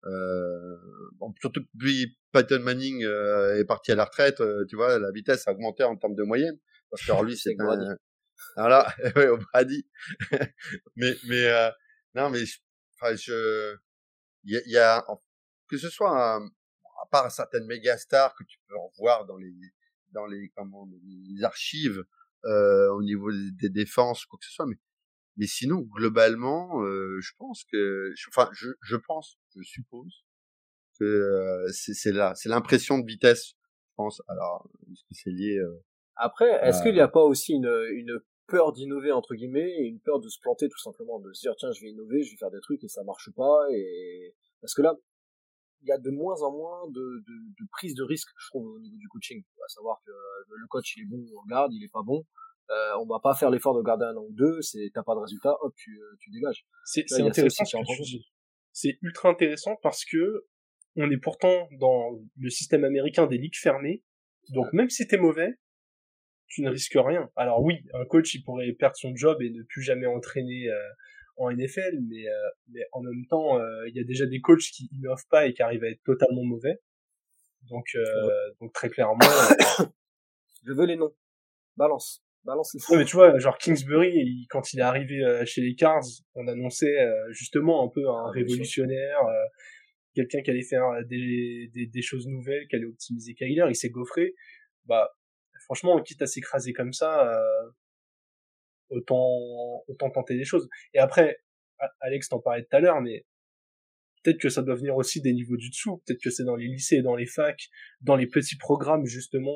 [0.06, 0.78] Euh,
[1.20, 5.52] bon, surtout depuis Peyton Manning est parti à la retraite, tu vois, la vitesse a
[5.52, 6.58] augmenté en termes de moyenne.
[6.90, 7.98] Parce que lui, c'est un,
[8.56, 9.88] voilà, ouais, au Brady.
[10.96, 11.72] mais, mais, euh,
[12.14, 12.44] non, mais,
[12.96, 13.76] enfin, je,
[14.44, 15.06] il y a, y a,
[15.68, 19.54] que ce soit, à part certaines méga stars que tu peux revoir dans les,
[20.12, 22.04] dans les, comment, les archives,
[22.46, 24.78] euh, au niveau des, défenses, quoi que ce soit, mais,
[25.38, 30.24] mais sinon, globalement, euh, je pense que, enfin, je, je pense, je suppose
[31.00, 34.22] que euh, c'est là, c'est l'impression de vitesse, je pense.
[34.28, 35.84] Alors, est-ce que c'est lié euh,
[36.16, 40.00] après, est-ce qu'il n'y a pas aussi une, une peur d'innover entre guillemets et une
[40.00, 42.38] peur de se planter tout simplement, de se dire tiens je vais innover, je vais
[42.38, 44.94] faire des trucs et ça marche pas et parce que là
[45.82, 48.68] il y a de moins en moins de, de, de prise de risque je trouve
[48.68, 51.74] au niveau du coaching, à savoir que euh, le coach il est bon on garde,
[51.74, 52.24] il est pas bon,
[52.70, 55.16] euh, on va pas faire l'effort de garder un an ou deux, c'est t'as pas
[55.16, 56.66] de résultat, hop tu, euh, tu dégages.
[56.86, 57.64] C'est intéressant,
[58.72, 60.46] c'est ultra intéressant parce que
[60.98, 64.04] on est pourtant dans le système américain des ligues fermées,
[64.54, 65.56] donc même si t'es mauvais,
[66.48, 67.30] tu ne risques rien.
[67.36, 70.90] Alors oui, un coach il pourrait perdre son job et ne plus jamais entraîner euh,
[71.38, 74.62] en NFL, mais euh, mais en même temps, euh, il y a déjà des coachs
[74.62, 76.80] qui innovent pas et qui arrivent à être totalement mauvais.
[77.70, 77.88] Donc
[78.60, 79.18] donc très clairement,
[80.66, 81.14] je veux les noms.
[81.78, 82.22] Balance.
[82.44, 86.04] Balance les mais tu vois, genre Kingsbury, quand il est arrivé chez les Cars,
[86.36, 86.96] on annonçait
[87.32, 89.18] justement un peu un ah, révolutionnaire,
[90.14, 93.90] quelqu'un qui allait faire des, des, des choses nouvelles, qui allait optimiser Kyler, il s'est
[93.90, 94.36] gaufré.
[94.86, 95.10] Bah,
[95.66, 97.70] franchement, quitte à s'écraser comme ça, euh,
[98.90, 100.70] autant autant tenter des choses.
[100.94, 101.40] Et après,
[102.00, 103.26] Alex t'en parlait tout à l'heure, mais
[104.24, 106.02] peut-être que ça doit venir aussi des niveaux du dessous.
[106.06, 107.70] Peut-être que c'est dans les lycées, dans les facs,
[108.02, 109.56] dans les petits programmes justement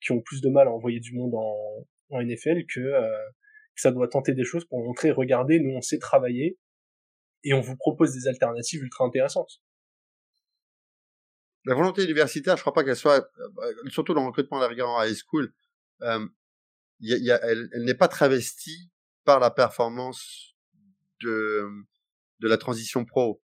[0.00, 3.28] qui ont plus de mal à envoyer du monde en, en NFL que, euh,
[3.74, 6.58] que ça doit tenter des choses pour montrer, regardez, nous on sait travailler
[7.44, 9.60] et on vous propose des alternatives ultra intéressantes
[11.66, 15.02] la volonté universitaire, je crois pas qu'elle soit, euh, surtout dans le recrutement rigueur en
[15.02, 15.52] high school,
[16.02, 16.26] euh,
[17.00, 18.90] y a, y a, elle, elle n'est pas travestie
[19.24, 20.54] par la performance
[21.22, 21.68] de
[22.40, 23.42] de la transition pro.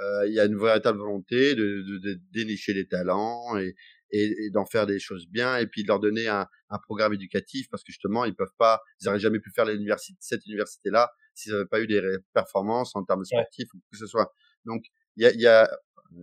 [0.00, 3.74] Euh, il y a une véritable volonté de, de, de dénicher les talents et,
[4.12, 7.12] et, et d'en faire des choses bien et puis de leur donner un, un programme
[7.12, 10.88] éducatif parce que justement ils peuvent pas ils n'auraient jamais pu faire l'université cette université
[10.88, 12.00] là s'ils n'avaient pas eu des
[12.32, 14.32] performances en termes sportifs ou que ce soit
[14.64, 14.84] donc
[15.16, 15.70] il y a, y a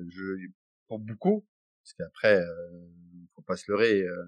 [0.10, 0.24] je,
[0.88, 1.45] pour beaucoup
[1.84, 2.88] parce qu'après euh,
[3.36, 4.26] faut pas se leurrer euh,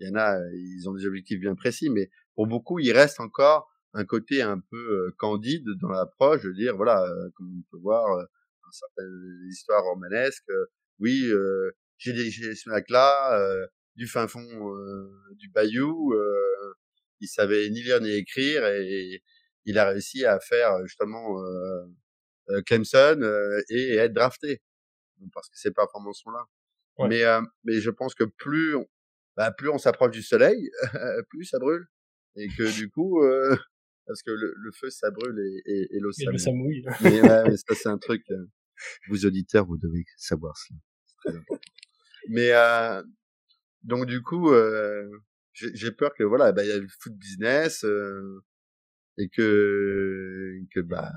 [0.00, 3.20] il y en a ils ont des objectifs bien précis mais pour beaucoup il reste
[3.20, 7.62] encore un côté un peu euh, candide dans l'approche de dire voilà euh, comme on
[7.70, 8.24] peut voir euh,
[8.70, 10.50] certaines histoires romanesques
[10.98, 11.30] oui
[11.98, 13.38] j'ai des ce mec là
[13.94, 14.44] du fin fond
[15.38, 16.12] du bayou
[17.20, 19.22] il savait ni lire ni écrire et,
[19.66, 21.40] il a réussi à faire justement
[22.50, 23.20] euh, Clemson
[23.68, 24.60] et être drafté
[25.32, 26.44] parce que ces performances sont là
[26.98, 27.08] ouais.
[27.08, 27.22] mais
[27.64, 28.86] mais je pense que plus on,
[29.36, 30.70] bah, plus on s'approche du soleil
[31.30, 31.86] plus ça brûle.
[32.36, 33.56] Et que du coup euh,
[34.06, 36.84] parce que le, le, feu ça brûle et, et, et l'eau ça, ça mouille.
[37.02, 38.46] mais, ouais, mais ça c'est un truc euh,
[39.08, 41.62] vous auditeurs vous devez savoir cela c'est très important.
[42.28, 43.02] Mais euh,
[43.82, 45.08] donc du coup euh,
[45.52, 48.44] j'ai peur que voilà bah il y a le foot business euh,
[49.16, 51.12] et que que bah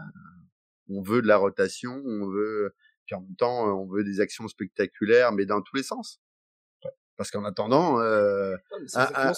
[0.87, 2.73] on veut de la rotation on veut
[3.09, 6.21] puis en même temps on veut des actions spectaculaires mais dans tous les sens
[7.17, 8.55] parce qu'en attendant, euh,
[8.95, 9.33] un, un,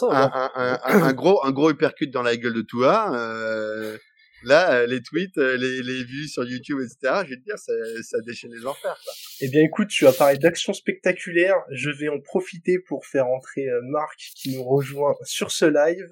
[0.53, 3.97] un, un, gros un gros uppercut dans la gueule de toi, euh,
[4.43, 7.23] là, les tweets, les, les vues sur YouTube, etc.
[7.25, 8.95] Je vais te dire, ça, ça déchaîne les enfers.
[9.03, 9.13] Quoi.
[9.39, 11.57] Eh bien, écoute, tu as parlé d'actions spectaculaires.
[11.71, 16.11] Je vais en profiter pour faire entrer Marc qui nous rejoint sur ce live.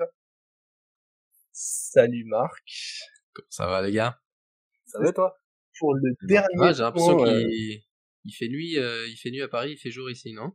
[1.51, 2.67] Salut Marc.
[3.31, 4.19] Comment ça va les gars?
[4.87, 5.38] Ça va toi?
[5.79, 6.47] Pour le dernier.
[6.59, 7.81] Ah, J'ai l'impression qu'il
[8.25, 10.51] il fait nuit, euh, il fait nuit à Paris, il fait jour ici, non?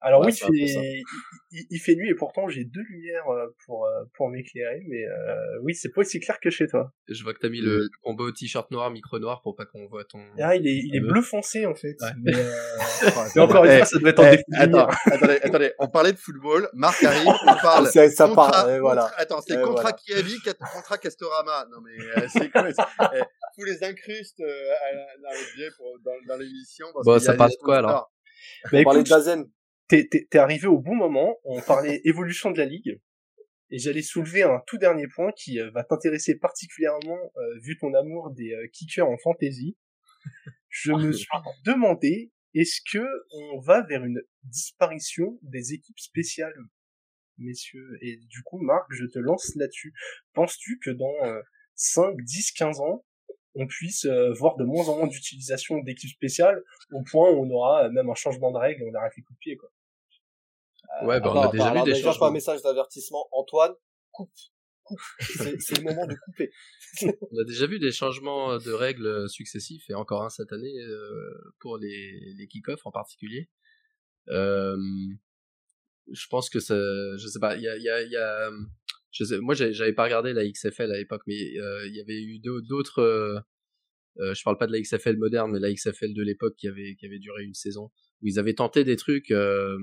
[0.00, 1.02] Alors ouais, oui, il fait,
[1.50, 3.24] il, il fait nuit et pourtant j'ai deux lumières
[3.66, 6.92] pour pour m'éclairer, mais euh, oui, c'est pas aussi clair que chez toi.
[7.08, 9.86] Je vois que t'as mis le combo au t-shirt noir, micro noir pour pas qu'on
[9.86, 10.20] voit ton.
[10.38, 11.96] Ah, il est il est bleu foncé en fait.
[12.00, 12.10] Ouais.
[12.22, 12.52] Mais, euh...
[13.34, 16.18] mais encore une fois, ça doit être en eh, attends, attendez, attendez, on parlait de
[16.18, 17.86] football, Marc arrive, on parle.
[17.88, 19.10] ça, ça contrat, part, et voilà.
[19.16, 19.96] Attends, c'est contrat voilà.
[20.06, 20.38] Kiabi,
[20.74, 21.66] contrat Castorama.
[21.70, 23.22] Non mais euh, c'est quoi eh,
[23.56, 24.74] Tous les incrustes euh,
[25.22, 26.86] dans, dans, dans l'émission.
[27.04, 28.12] Bon, ça parle de quoi alors
[28.70, 29.48] bah, On parlait de Dazen
[29.88, 31.38] t'es arrivé au bon moment.
[31.44, 33.00] On parlait évolution de la ligue.
[33.70, 37.92] Et j'allais soulever un tout dernier point qui euh, va t'intéresser particulièrement euh, vu ton
[37.92, 39.76] amour des euh, kickers en fantasy.
[40.68, 41.28] Je me suis
[41.64, 46.56] demandé est-ce que on va vers une disparition des équipes spéciales,
[47.36, 47.98] messieurs?
[48.00, 49.92] Et du coup, Marc, je te lance là-dessus.
[50.32, 51.12] Penses-tu que dans
[51.74, 53.04] 5, 10, 15 ans,
[53.54, 54.06] on puisse
[54.38, 58.14] voir de moins en moins d'utilisation d'équipes spéciales au point où on aura même un
[58.14, 59.70] changement de règle et on arrête les coups de pied, quoi?
[61.02, 63.28] Ouais, bah, on a déjà vu des déjà, un message d'avertissement.
[63.32, 63.72] Antoine,
[64.10, 64.30] coupe.
[64.84, 64.98] coupe.
[65.20, 66.50] C'est le moment de couper.
[67.02, 71.52] on a déjà vu des changements de règles successifs et encore un cette année euh,
[71.60, 73.48] pour les, les kick-offs en particulier.
[74.28, 74.76] Euh,
[76.10, 78.50] je pense que ça, je sais pas, il y a, il y a, y a
[79.10, 82.22] je sais, moi j'avais pas regardé la XFL à l'époque, mais euh, il y avait
[82.22, 83.02] eu d'autres.
[83.02, 86.96] Euh, je parle pas de la XFL moderne, mais la XFL de l'époque qui avait
[86.96, 89.78] qui avait duré une saison où ils avaient tenté des trucs euh,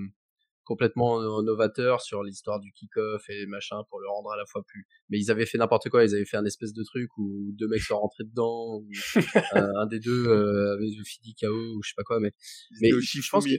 [0.65, 4.87] complètement novateur sur l'histoire du kick-off et machin pour le rendre à la fois plus.
[5.09, 7.67] Mais ils avaient fait n'importe quoi, ils avaient fait un espèce de truc où deux
[7.67, 8.89] mecs sont rentrés dedans, ou
[9.53, 12.19] un, des deux euh, avait fini KO ou je sais pas quoi.
[12.19, 12.33] Mais,
[12.81, 13.51] mais je pense que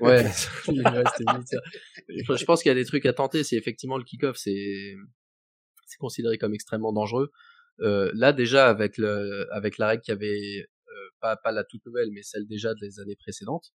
[0.00, 0.24] ouais,
[2.08, 3.44] je pense qu'il y a des trucs à tenter.
[3.44, 4.94] C'est effectivement le kick-off, c'est
[5.86, 7.30] c'est considéré comme extrêmement dangereux.
[7.80, 11.84] Euh, là déjà avec le avec la règle qui avait euh, pas pas la toute
[11.86, 13.72] nouvelle mais celle déjà des années précédentes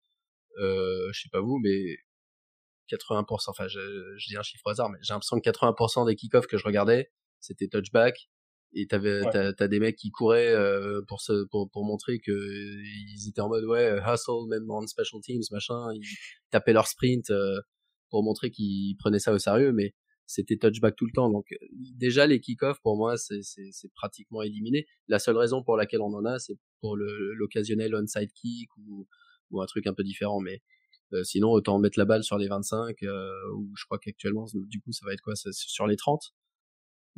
[0.60, 1.96] euh, je sais pas vous mais
[2.88, 3.80] 80%, enfin je,
[4.16, 6.64] je dis un chiffre au hasard, mais j'ai l'impression que 80% des kick-offs que je
[6.64, 8.28] regardais, c'était touchback.
[8.74, 9.30] Et t'avais, ouais.
[9.32, 13.40] t'as, t'as des mecs qui couraient euh, pour, se, pour, pour montrer que ils étaient
[13.40, 16.04] en mode ouais hustle même en special teams machin, ils
[16.50, 17.60] tapaient leur sprint euh,
[18.10, 19.94] pour montrer qu'ils prenaient ça au sérieux, mais
[20.26, 21.30] c'était touchback tout le temps.
[21.30, 21.46] Donc
[21.96, 24.86] déjà les kick-offs pour moi c'est, c'est, c'est pratiquement éliminé.
[25.08, 29.08] La seule raison pour laquelle on en a c'est pour le, l'occasionnel onside kick ou,
[29.50, 30.60] ou un truc un peu différent, mais
[31.12, 34.80] euh, sinon, autant mettre la balle sur les 25, euh, ou je crois qu'actuellement, du
[34.80, 36.34] coup, ça va être quoi ça, Sur les 30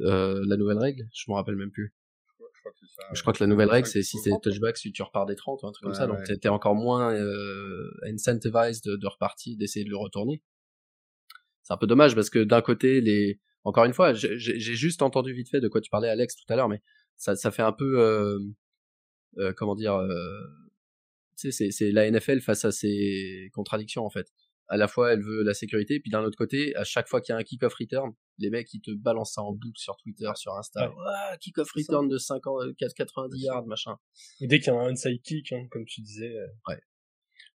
[0.01, 1.09] euh, La nouvelle règle?
[1.13, 1.95] Je me rappelle même plus.
[2.39, 4.93] Je crois que, ça, je crois que la nouvelle règle, c'est si c'est touchback, si
[4.93, 6.07] tu repars des 30 ou un truc ouais, comme ça.
[6.07, 6.37] Donc, ouais.
[6.37, 10.43] t'es encore moins euh, incentivized de, de repartir, d'essayer de le retourner.
[11.63, 15.35] C'est un peu dommage parce que d'un côté, les encore une fois, j'ai juste entendu
[15.35, 16.83] vite fait de quoi tu parlais, Alex, tout à l'heure, mais
[17.17, 18.39] ça, ça fait un peu, euh,
[19.39, 20.01] euh, comment dire,
[21.41, 24.27] c'est, c'est la NFL face à ses contradictions en fait.
[24.69, 27.33] à la fois elle veut la sécurité, puis d'un autre côté, à chaque fois qu'il
[27.33, 30.31] y a un kick-off return, les mecs ils te balancent ça en boucle sur Twitter,
[30.37, 30.91] sur Insta.
[30.91, 31.39] Ouais.
[31.41, 33.97] kick-off return de 50, 90 yards, machin.
[34.41, 36.35] Et dès qu'il y a un onside kick, hein, comme tu disais.
[36.37, 36.47] Euh.
[36.69, 36.81] Ouais.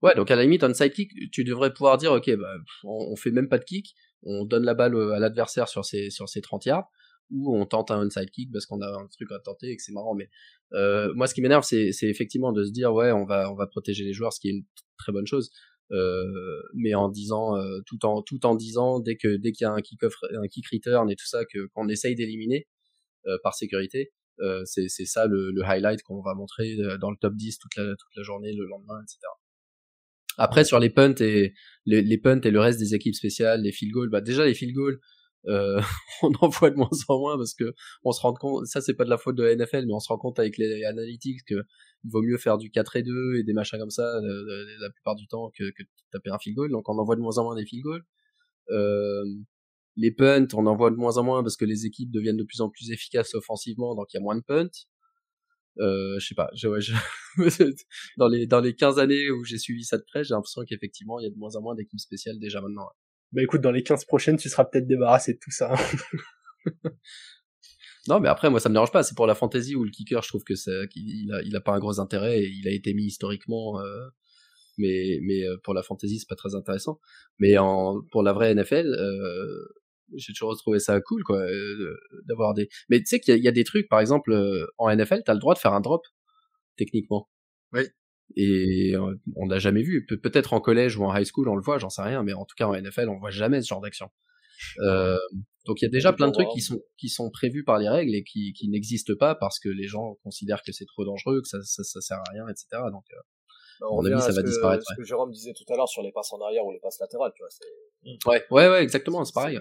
[0.02, 3.32] Ouais, donc à la limite, onside kick, tu devrais pouvoir dire, ok, bah, on, fait
[3.32, 6.65] même pas de kick, on donne la balle à l'adversaire sur ses, sur ses 30
[6.65, 6.91] yards,
[7.31, 9.81] ou on tente un onside kick parce qu'on a un truc à tenter et que
[9.81, 10.15] c'est marrant.
[10.15, 10.29] Mais
[10.73, 13.67] euh, moi, ce qui m'énerve, c'est, effectivement de se dire, ouais, on va, on va
[13.67, 14.65] protéger les joueurs, ce qui est une
[14.97, 15.51] très bonne chose.
[15.91, 19.67] Euh, mais en disant euh, tout en tout en disant dès que dès qu'il y
[19.67, 22.67] a un kick off un kick return et tout ça que qu'on essaye d'éliminer
[23.27, 24.11] euh, par sécurité
[24.65, 27.83] c'est c'est ça le, le highlight qu'on va montrer dans le top 10 toute la
[27.83, 29.19] toute la journée le lendemain etc
[30.39, 31.53] après sur les punts et
[31.85, 34.55] les, les punts et le reste des équipes spéciales les field goals bah déjà les
[34.55, 34.99] field goals
[35.47, 35.81] euh,
[36.23, 38.93] on en voit de moins en moins parce que on se rend compte, ça c'est
[38.93, 41.43] pas de la faute de la NFL, mais on se rend compte avec les analytics
[41.45, 41.55] que
[42.03, 44.89] il vaut mieux faire du 4 et 2 et des machins comme ça euh, la
[44.89, 46.71] plupart du temps que, que taper un field goal.
[46.71, 48.03] Donc on en voit de moins en moins des field goals.
[48.69, 49.23] Euh,
[49.97, 52.43] les punts, on en voit de moins en moins parce que les équipes deviennent de
[52.43, 54.69] plus en plus efficaces offensivement, donc il y a moins de punts.
[55.79, 56.93] Euh, je sais pas, je, je,
[58.17, 61.19] dans les dans les 15 années où j'ai suivi ça de près, j'ai l'impression qu'effectivement
[61.19, 62.88] il y a de moins en moins d'équipes spéciales déjà maintenant.
[63.31, 65.75] Bah écoute, dans les 15 prochaines, tu seras peut-être débarrassé de tout ça.
[68.07, 69.03] non, mais après, moi, ça me dérange pas.
[69.03, 71.61] C'est pour la fantasy ou le kicker, je trouve que c'est qu'il a, il a
[71.61, 73.79] pas un gros intérêt et il a été mis historiquement.
[73.79, 74.07] Euh,
[74.77, 76.99] mais mais euh, pour la fantasy, c'est pas très intéressant.
[77.39, 79.65] Mais en pour la vraie NFL, euh,
[80.15, 82.69] j'ai toujours trouvé ça cool, quoi, euh, d'avoir des.
[82.89, 84.33] Mais tu sais qu'il y, y, a des trucs, par exemple,
[84.77, 86.05] en NFL, t'as le droit de faire un drop
[86.77, 87.29] techniquement.
[87.73, 87.83] Oui
[88.35, 90.05] et euh, on n'a jamais vu.
[90.05, 92.45] peut-être en collège ou en high school, on le voit, j'en sais rien, mais en
[92.45, 94.09] tout cas en NFL, on voit jamais ce genre d'action.
[94.79, 95.17] Euh,
[95.65, 97.89] donc il y a déjà plein de trucs qui sont qui sont prévus par les
[97.89, 101.41] règles et qui, qui n'existent pas parce que les gens considèrent que c'est trop dangereux,
[101.41, 102.67] que ça, ça, ça sert à rien, etc.
[102.91, 103.17] Donc euh,
[103.79, 104.83] bah, on mon ça va disparaître.
[104.88, 106.99] Ce que Jérôme disait tout à l'heure sur les passes en arrière ou les passes
[106.99, 108.29] latérales, tu vois, c'est.
[108.29, 109.59] Ouais, ouais, ouais, exactement, c'est pareil.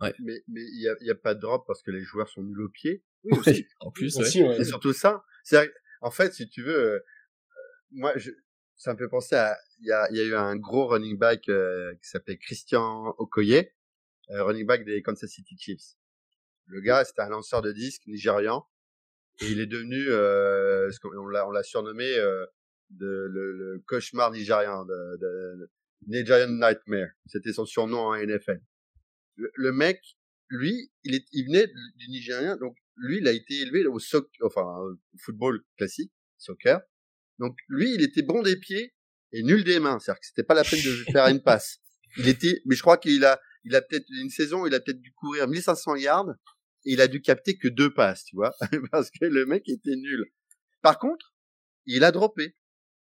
[0.00, 0.12] Ouais.
[0.24, 2.42] Mais mais il y a, y a pas de drop parce que les joueurs sont
[2.42, 3.04] nuls au pied.
[3.24, 3.66] Oui, aussi.
[3.80, 4.56] en plus, aussi, ouais.
[4.56, 5.22] c'est surtout ça.
[5.44, 5.70] C'est
[6.00, 7.04] en fait, si tu veux,
[7.92, 8.30] moi, je,
[8.76, 11.48] ça me fait penser à, il y a, y a eu un gros running back
[11.48, 13.70] euh, qui s'appelait Christian Okoye,
[14.30, 15.96] euh, running back des Kansas City Chiefs.
[16.66, 18.66] Le gars, c'était un lanceur de disques nigérian,
[19.40, 22.46] et il est devenu, euh, on l'a, on l'a surnommé euh,
[22.90, 25.70] de, le, le, cauchemar nigérian, de, de,
[26.06, 27.10] Nigerian Nightmare.
[27.26, 28.60] C'était son surnom en NFL.
[29.36, 30.00] Le, mec,
[30.48, 34.46] lui, il, est, il venait du Nigérien, donc lui, il a été élevé au soccer,
[34.46, 36.80] enfin, au football classique, soccer.
[37.38, 38.94] Donc lui, il était bon des pieds
[39.32, 39.98] et nul des mains.
[39.98, 41.78] C'est-à-dire que c'était pas la peine de faire une passe.
[42.18, 45.00] Il était, mais je crois qu'il a, il a peut-être une saison, il a peut-être
[45.00, 46.30] dû courir 1500 yards
[46.84, 48.52] et il a dû capter que deux passes, tu vois,
[48.90, 50.24] parce que le mec était nul.
[50.82, 51.34] Par contre,
[51.86, 52.56] il a droppé.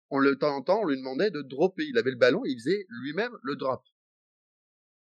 [0.10, 1.86] On le temps en temps, on lui demandait de dropper.
[1.86, 3.82] Il avait le ballon, il faisait lui-même le drop.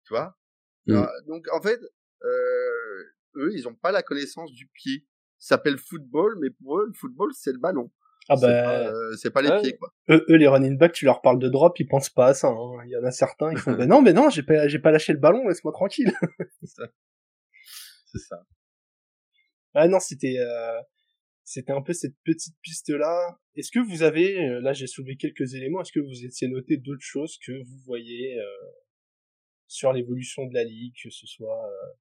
[0.05, 0.39] Tu vois?
[0.87, 1.05] Mmh.
[1.27, 1.81] Donc en fait,
[2.25, 3.05] euh,
[3.37, 5.07] eux, ils ont pas la connaissance du pied.
[5.39, 7.93] Ça s'appelle football, mais pour eux, le football, c'est le ballon.
[8.29, 9.93] Ah bah, c'est pas, les pieds quoi.
[10.09, 12.49] Eux, les running back, tu leur parles de drop, ils pensent pas à ça.
[12.49, 12.83] Hein.
[12.85, 14.91] Il y en a certains, ils font ben non, mais non, j'ai pas, j'ai pas
[14.91, 16.13] lâché le ballon, laisse-moi tranquille.
[16.61, 16.89] c'est ça.
[18.07, 18.47] C'est ça.
[19.75, 20.81] Ah non, c'était, euh,
[21.45, 23.39] c'était un peu cette petite piste là.
[23.55, 26.77] Est-ce que vous avez, euh, là j'ai soulevé quelques éléments, est-ce que vous étiez noté
[26.77, 28.45] d'autres choses que vous voyez euh,
[29.69, 31.93] sur l'évolution de la ligue, que ce soit euh,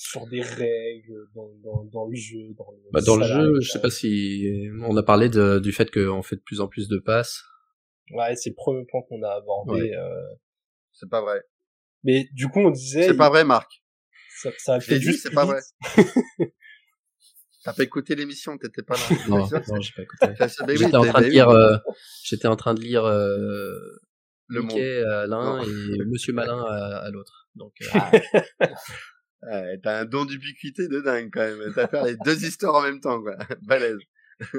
[0.00, 3.70] sur des règles dans, dans, dans le jeu dans le, bah, dans le jeu je
[3.70, 6.88] sais pas si on a parlé de, du fait qu'on fait de plus en plus
[6.88, 7.42] de passes.
[8.14, 10.08] Ouais c'est le premier point qu'on a abordé euh...
[10.92, 11.42] c'est pas vrai.
[12.02, 13.82] Mais du coup on disait c'est pas vrai Marc.
[14.38, 15.60] Ça, ça a fait juste c'est pas vrai
[17.62, 19.16] T'as pas écouté l'émission, t'étais pas là.
[19.28, 19.36] non,
[19.68, 20.28] non j'ai pas écouté.
[20.76, 21.76] J'étais en, train de lire, euh,
[22.24, 23.78] j'étais en train de lire, euh,
[24.46, 27.48] le Mickey à l'un et Monsieur Malin à, à l'autre.
[27.54, 28.66] Donc, euh...
[29.42, 31.72] Ouais, t'as un don d'ubiquité de dingue quand même.
[31.74, 33.36] T'as fait les deux histoires en même temps, quoi.
[33.62, 33.98] Balèze.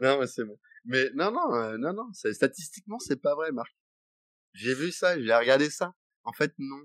[0.00, 0.58] non, mais c'est bon.
[0.84, 2.12] Mais non, non, euh, non, non.
[2.12, 3.72] Statistiquement, c'est pas vrai, Marc.
[4.54, 5.94] J'ai vu ça, j'ai regardé ça.
[6.24, 6.82] En fait, non.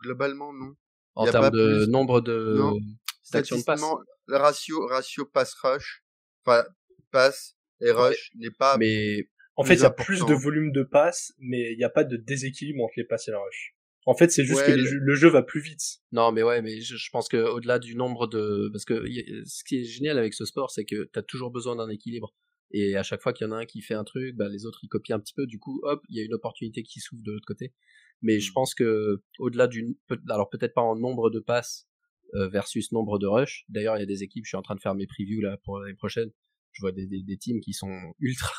[0.00, 0.74] Globalement, non.
[1.14, 2.78] En termes de nombre de non.
[3.22, 6.04] Statistiquement, le ratio, ratio pass rush,
[6.44, 6.64] enfin,
[7.10, 8.76] pass et rush n'est pas.
[8.78, 11.90] Mais en fait, il y a plus de volume de passes, mais il n'y a
[11.90, 13.74] pas de déséquilibre entre les passes et le rush.
[14.06, 15.14] En fait, c'est juste que le...
[15.14, 16.00] jeu va plus vite.
[16.12, 19.02] Non, mais ouais, mais je, pense que au-delà du nombre de, parce que
[19.46, 22.34] ce qui est génial avec ce sport, c'est que t'as toujours besoin d'un équilibre.
[22.70, 24.66] Et à chaque fois qu'il y en a un qui fait un truc, bah, les
[24.66, 25.46] autres ils copient un petit peu.
[25.46, 27.72] Du coup, hop, il y a une opportunité qui s'ouvre de l'autre côté.
[28.20, 28.54] Mais je mm.
[28.54, 29.94] pense que au-delà d'une,
[30.28, 31.86] alors peut-être pas en nombre de passes
[32.34, 33.64] euh, versus nombre de rush.
[33.68, 34.44] D'ailleurs, il y a des équipes.
[34.44, 36.30] Je suis en train de faire mes previews là pour l'année prochaine.
[36.72, 38.54] je vois des, des, des teams qui sont ultra,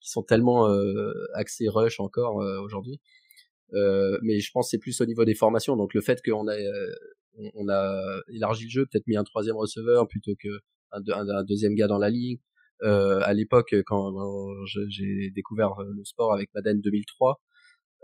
[0.00, 3.00] qui sont tellement euh, axés rush encore euh, aujourd'hui.
[3.74, 5.76] Euh, mais je pense que c'est plus au niveau des formations.
[5.76, 6.56] Donc le fait qu'on a,
[7.54, 10.48] on, a élargi le jeu, peut-être mis un troisième receveur plutôt que
[10.92, 12.38] un, un, deuxième gars dans la ligne.
[12.82, 14.12] à l'époque, quand
[14.88, 17.40] j'ai découvert le sport avec Madden 2003,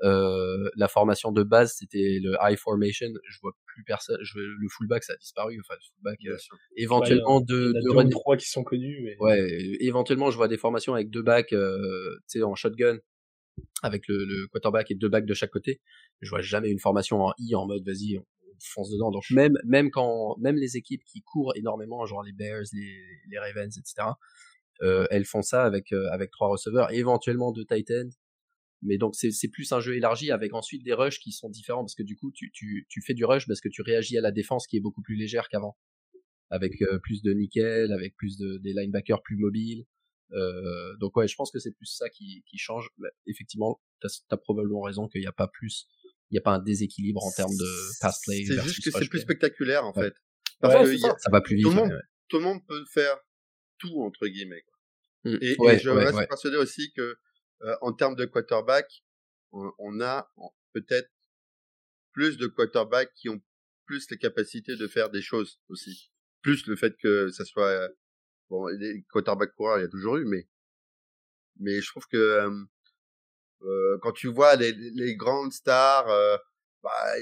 [0.03, 3.09] euh, la formation de base c'était le high formation.
[3.29, 4.19] Je vois plus personne.
[4.23, 5.61] Je, le fullback ça a disparu.
[5.61, 6.19] Enfin le fullback.
[6.27, 9.01] Euh, éventuellement deux, deux, trois qui sont connus.
[9.03, 9.17] Mais...
[9.21, 9.77] Ouais.
[9.81, 12.99] Éventuellement je vois des formations avec deux backs, euh, tu sais en shotgun
[13.83, 15.81] avec le, le, quarterback et deux backs de chaque côté.
[16.21, 18.27] Je vois jamais une formation en I en mode vas-y on
[18.63, 19.11] fonce dedans.
[19.11, 23.39] Donc même même quand même les équipes qui courent énormément, genre les Bears, les, les
[23.39, 24.09] Ravens, etc.
[24.83, 28.11] Euh, elles font ça avec euh, avec trois receveurs, éventuellement deux Titans
[28.83, 31.95] mais donc c'est plus un jeu élargi avec ensuite des rushs qui sont différents parce
[31.95, 34.33] que du coup tu, tu, tu fais du rush parce que tu réagis à la
[34.33, 35.77] défense qui est beaucoup plus légère qu'avant
[36.49, 39.85] avec euh, plus de nickel avec plus de des linebackers plus mobiles
[40.33, 42.89] euh, donc ouais je pense que c'est plus ça qui, qui change
[43.27, 45.87] effectivement t'as as probablement raison qu'il n'y a pas plus
[46.31, 49.09] il n'y a pas un déséquilibre en termes de pass play c'est juste que c'est
[49.09, 50.15] plus spectaculaire en fait
[50.61, 51.15] parce que ça.
[51.31, 53.17] va plus vite tout le, monde, tout le monde peut faire
[53.79, 54.77] tout entre guillemets quoi.
[55.25, 55.39] Mmh.
[55.43, 57.17] Et, et, je reste persuadé aussi que
[57.63, 58.87] euh, en termes de quarterback,
[59.53, 60.33] on, a
[60.73, 61.11] peut-être
[62.13, 63.41] plus de quarterbacks qui ont
[63.87, 66.11] plus les capacités de faire des choses aussi.
[66.41, 67.89] Plus le fait que ça soit
[68.51, 70.47] bon, les quarterbacks coureurs, il y a toujours eu, mais
[71.61, 72.65] mais je trouve que euh,
[73.63, 76.37] euh quand tu vois les, les grandes stars, euh,
[76.83, 77.15] bah,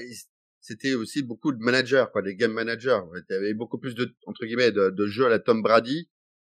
[0.61, 2.99] c'était aussi beaucoup de managers, quoi, des game managers.
[3.15, 6.09] Il y avait beaucoup plus de entre guillemets de, de jeux à la Tom Brady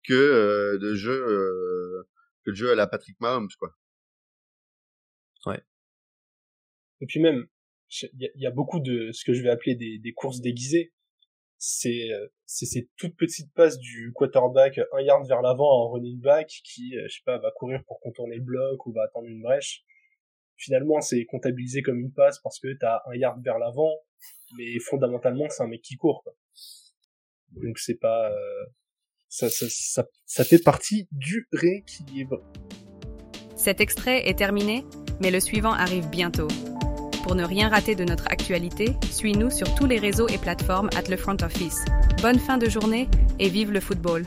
[0.05, 2.07] que euh, de jeux
[2.45, 3.77] que le jeu à la Patrick Mahomes, quoi.
[5.47, 5.63] Ouais.
[7.01, 7.47] Et puis même,
[8.01, 10.93] il y, a beaucoup de ce que je vais appeler des, des courses déguisées.
[11.65, 16.19] C'est euh, c'est ces toutes petites passes du quarterback un yard vers l'avant en running
[16.19, 19.29] back qui, euh, je sais pas, va courir pour contourner le bloc ou va attendre
[19.29, 19.85] une brèche.
[20.57, 23.95] Finalement, c'est comptabilisé comme une passe parce que t'as un yard vers l'avant,
[24.59, 26.25] mais fondamentalement, c'est un mec qui court.
[27.53, 28.65] Donc c'est pas, euh,
[29.29, 32.43] ça, ça, ça, fait partie du rééquilibre.
[33.55, 34.85] Cet extrait est terminé,
[35.21, 36.49] mais le suivant arrive bientôt.
[37.23, 41.09] Pour ne rien rater de notre actualité, suis-nous sur tous les réseaux et plateformes at
[41.09, 41.85] le front office.
[42.21, 43.09] Bonne fin de journée
[43.39, 44.25] et vive le football.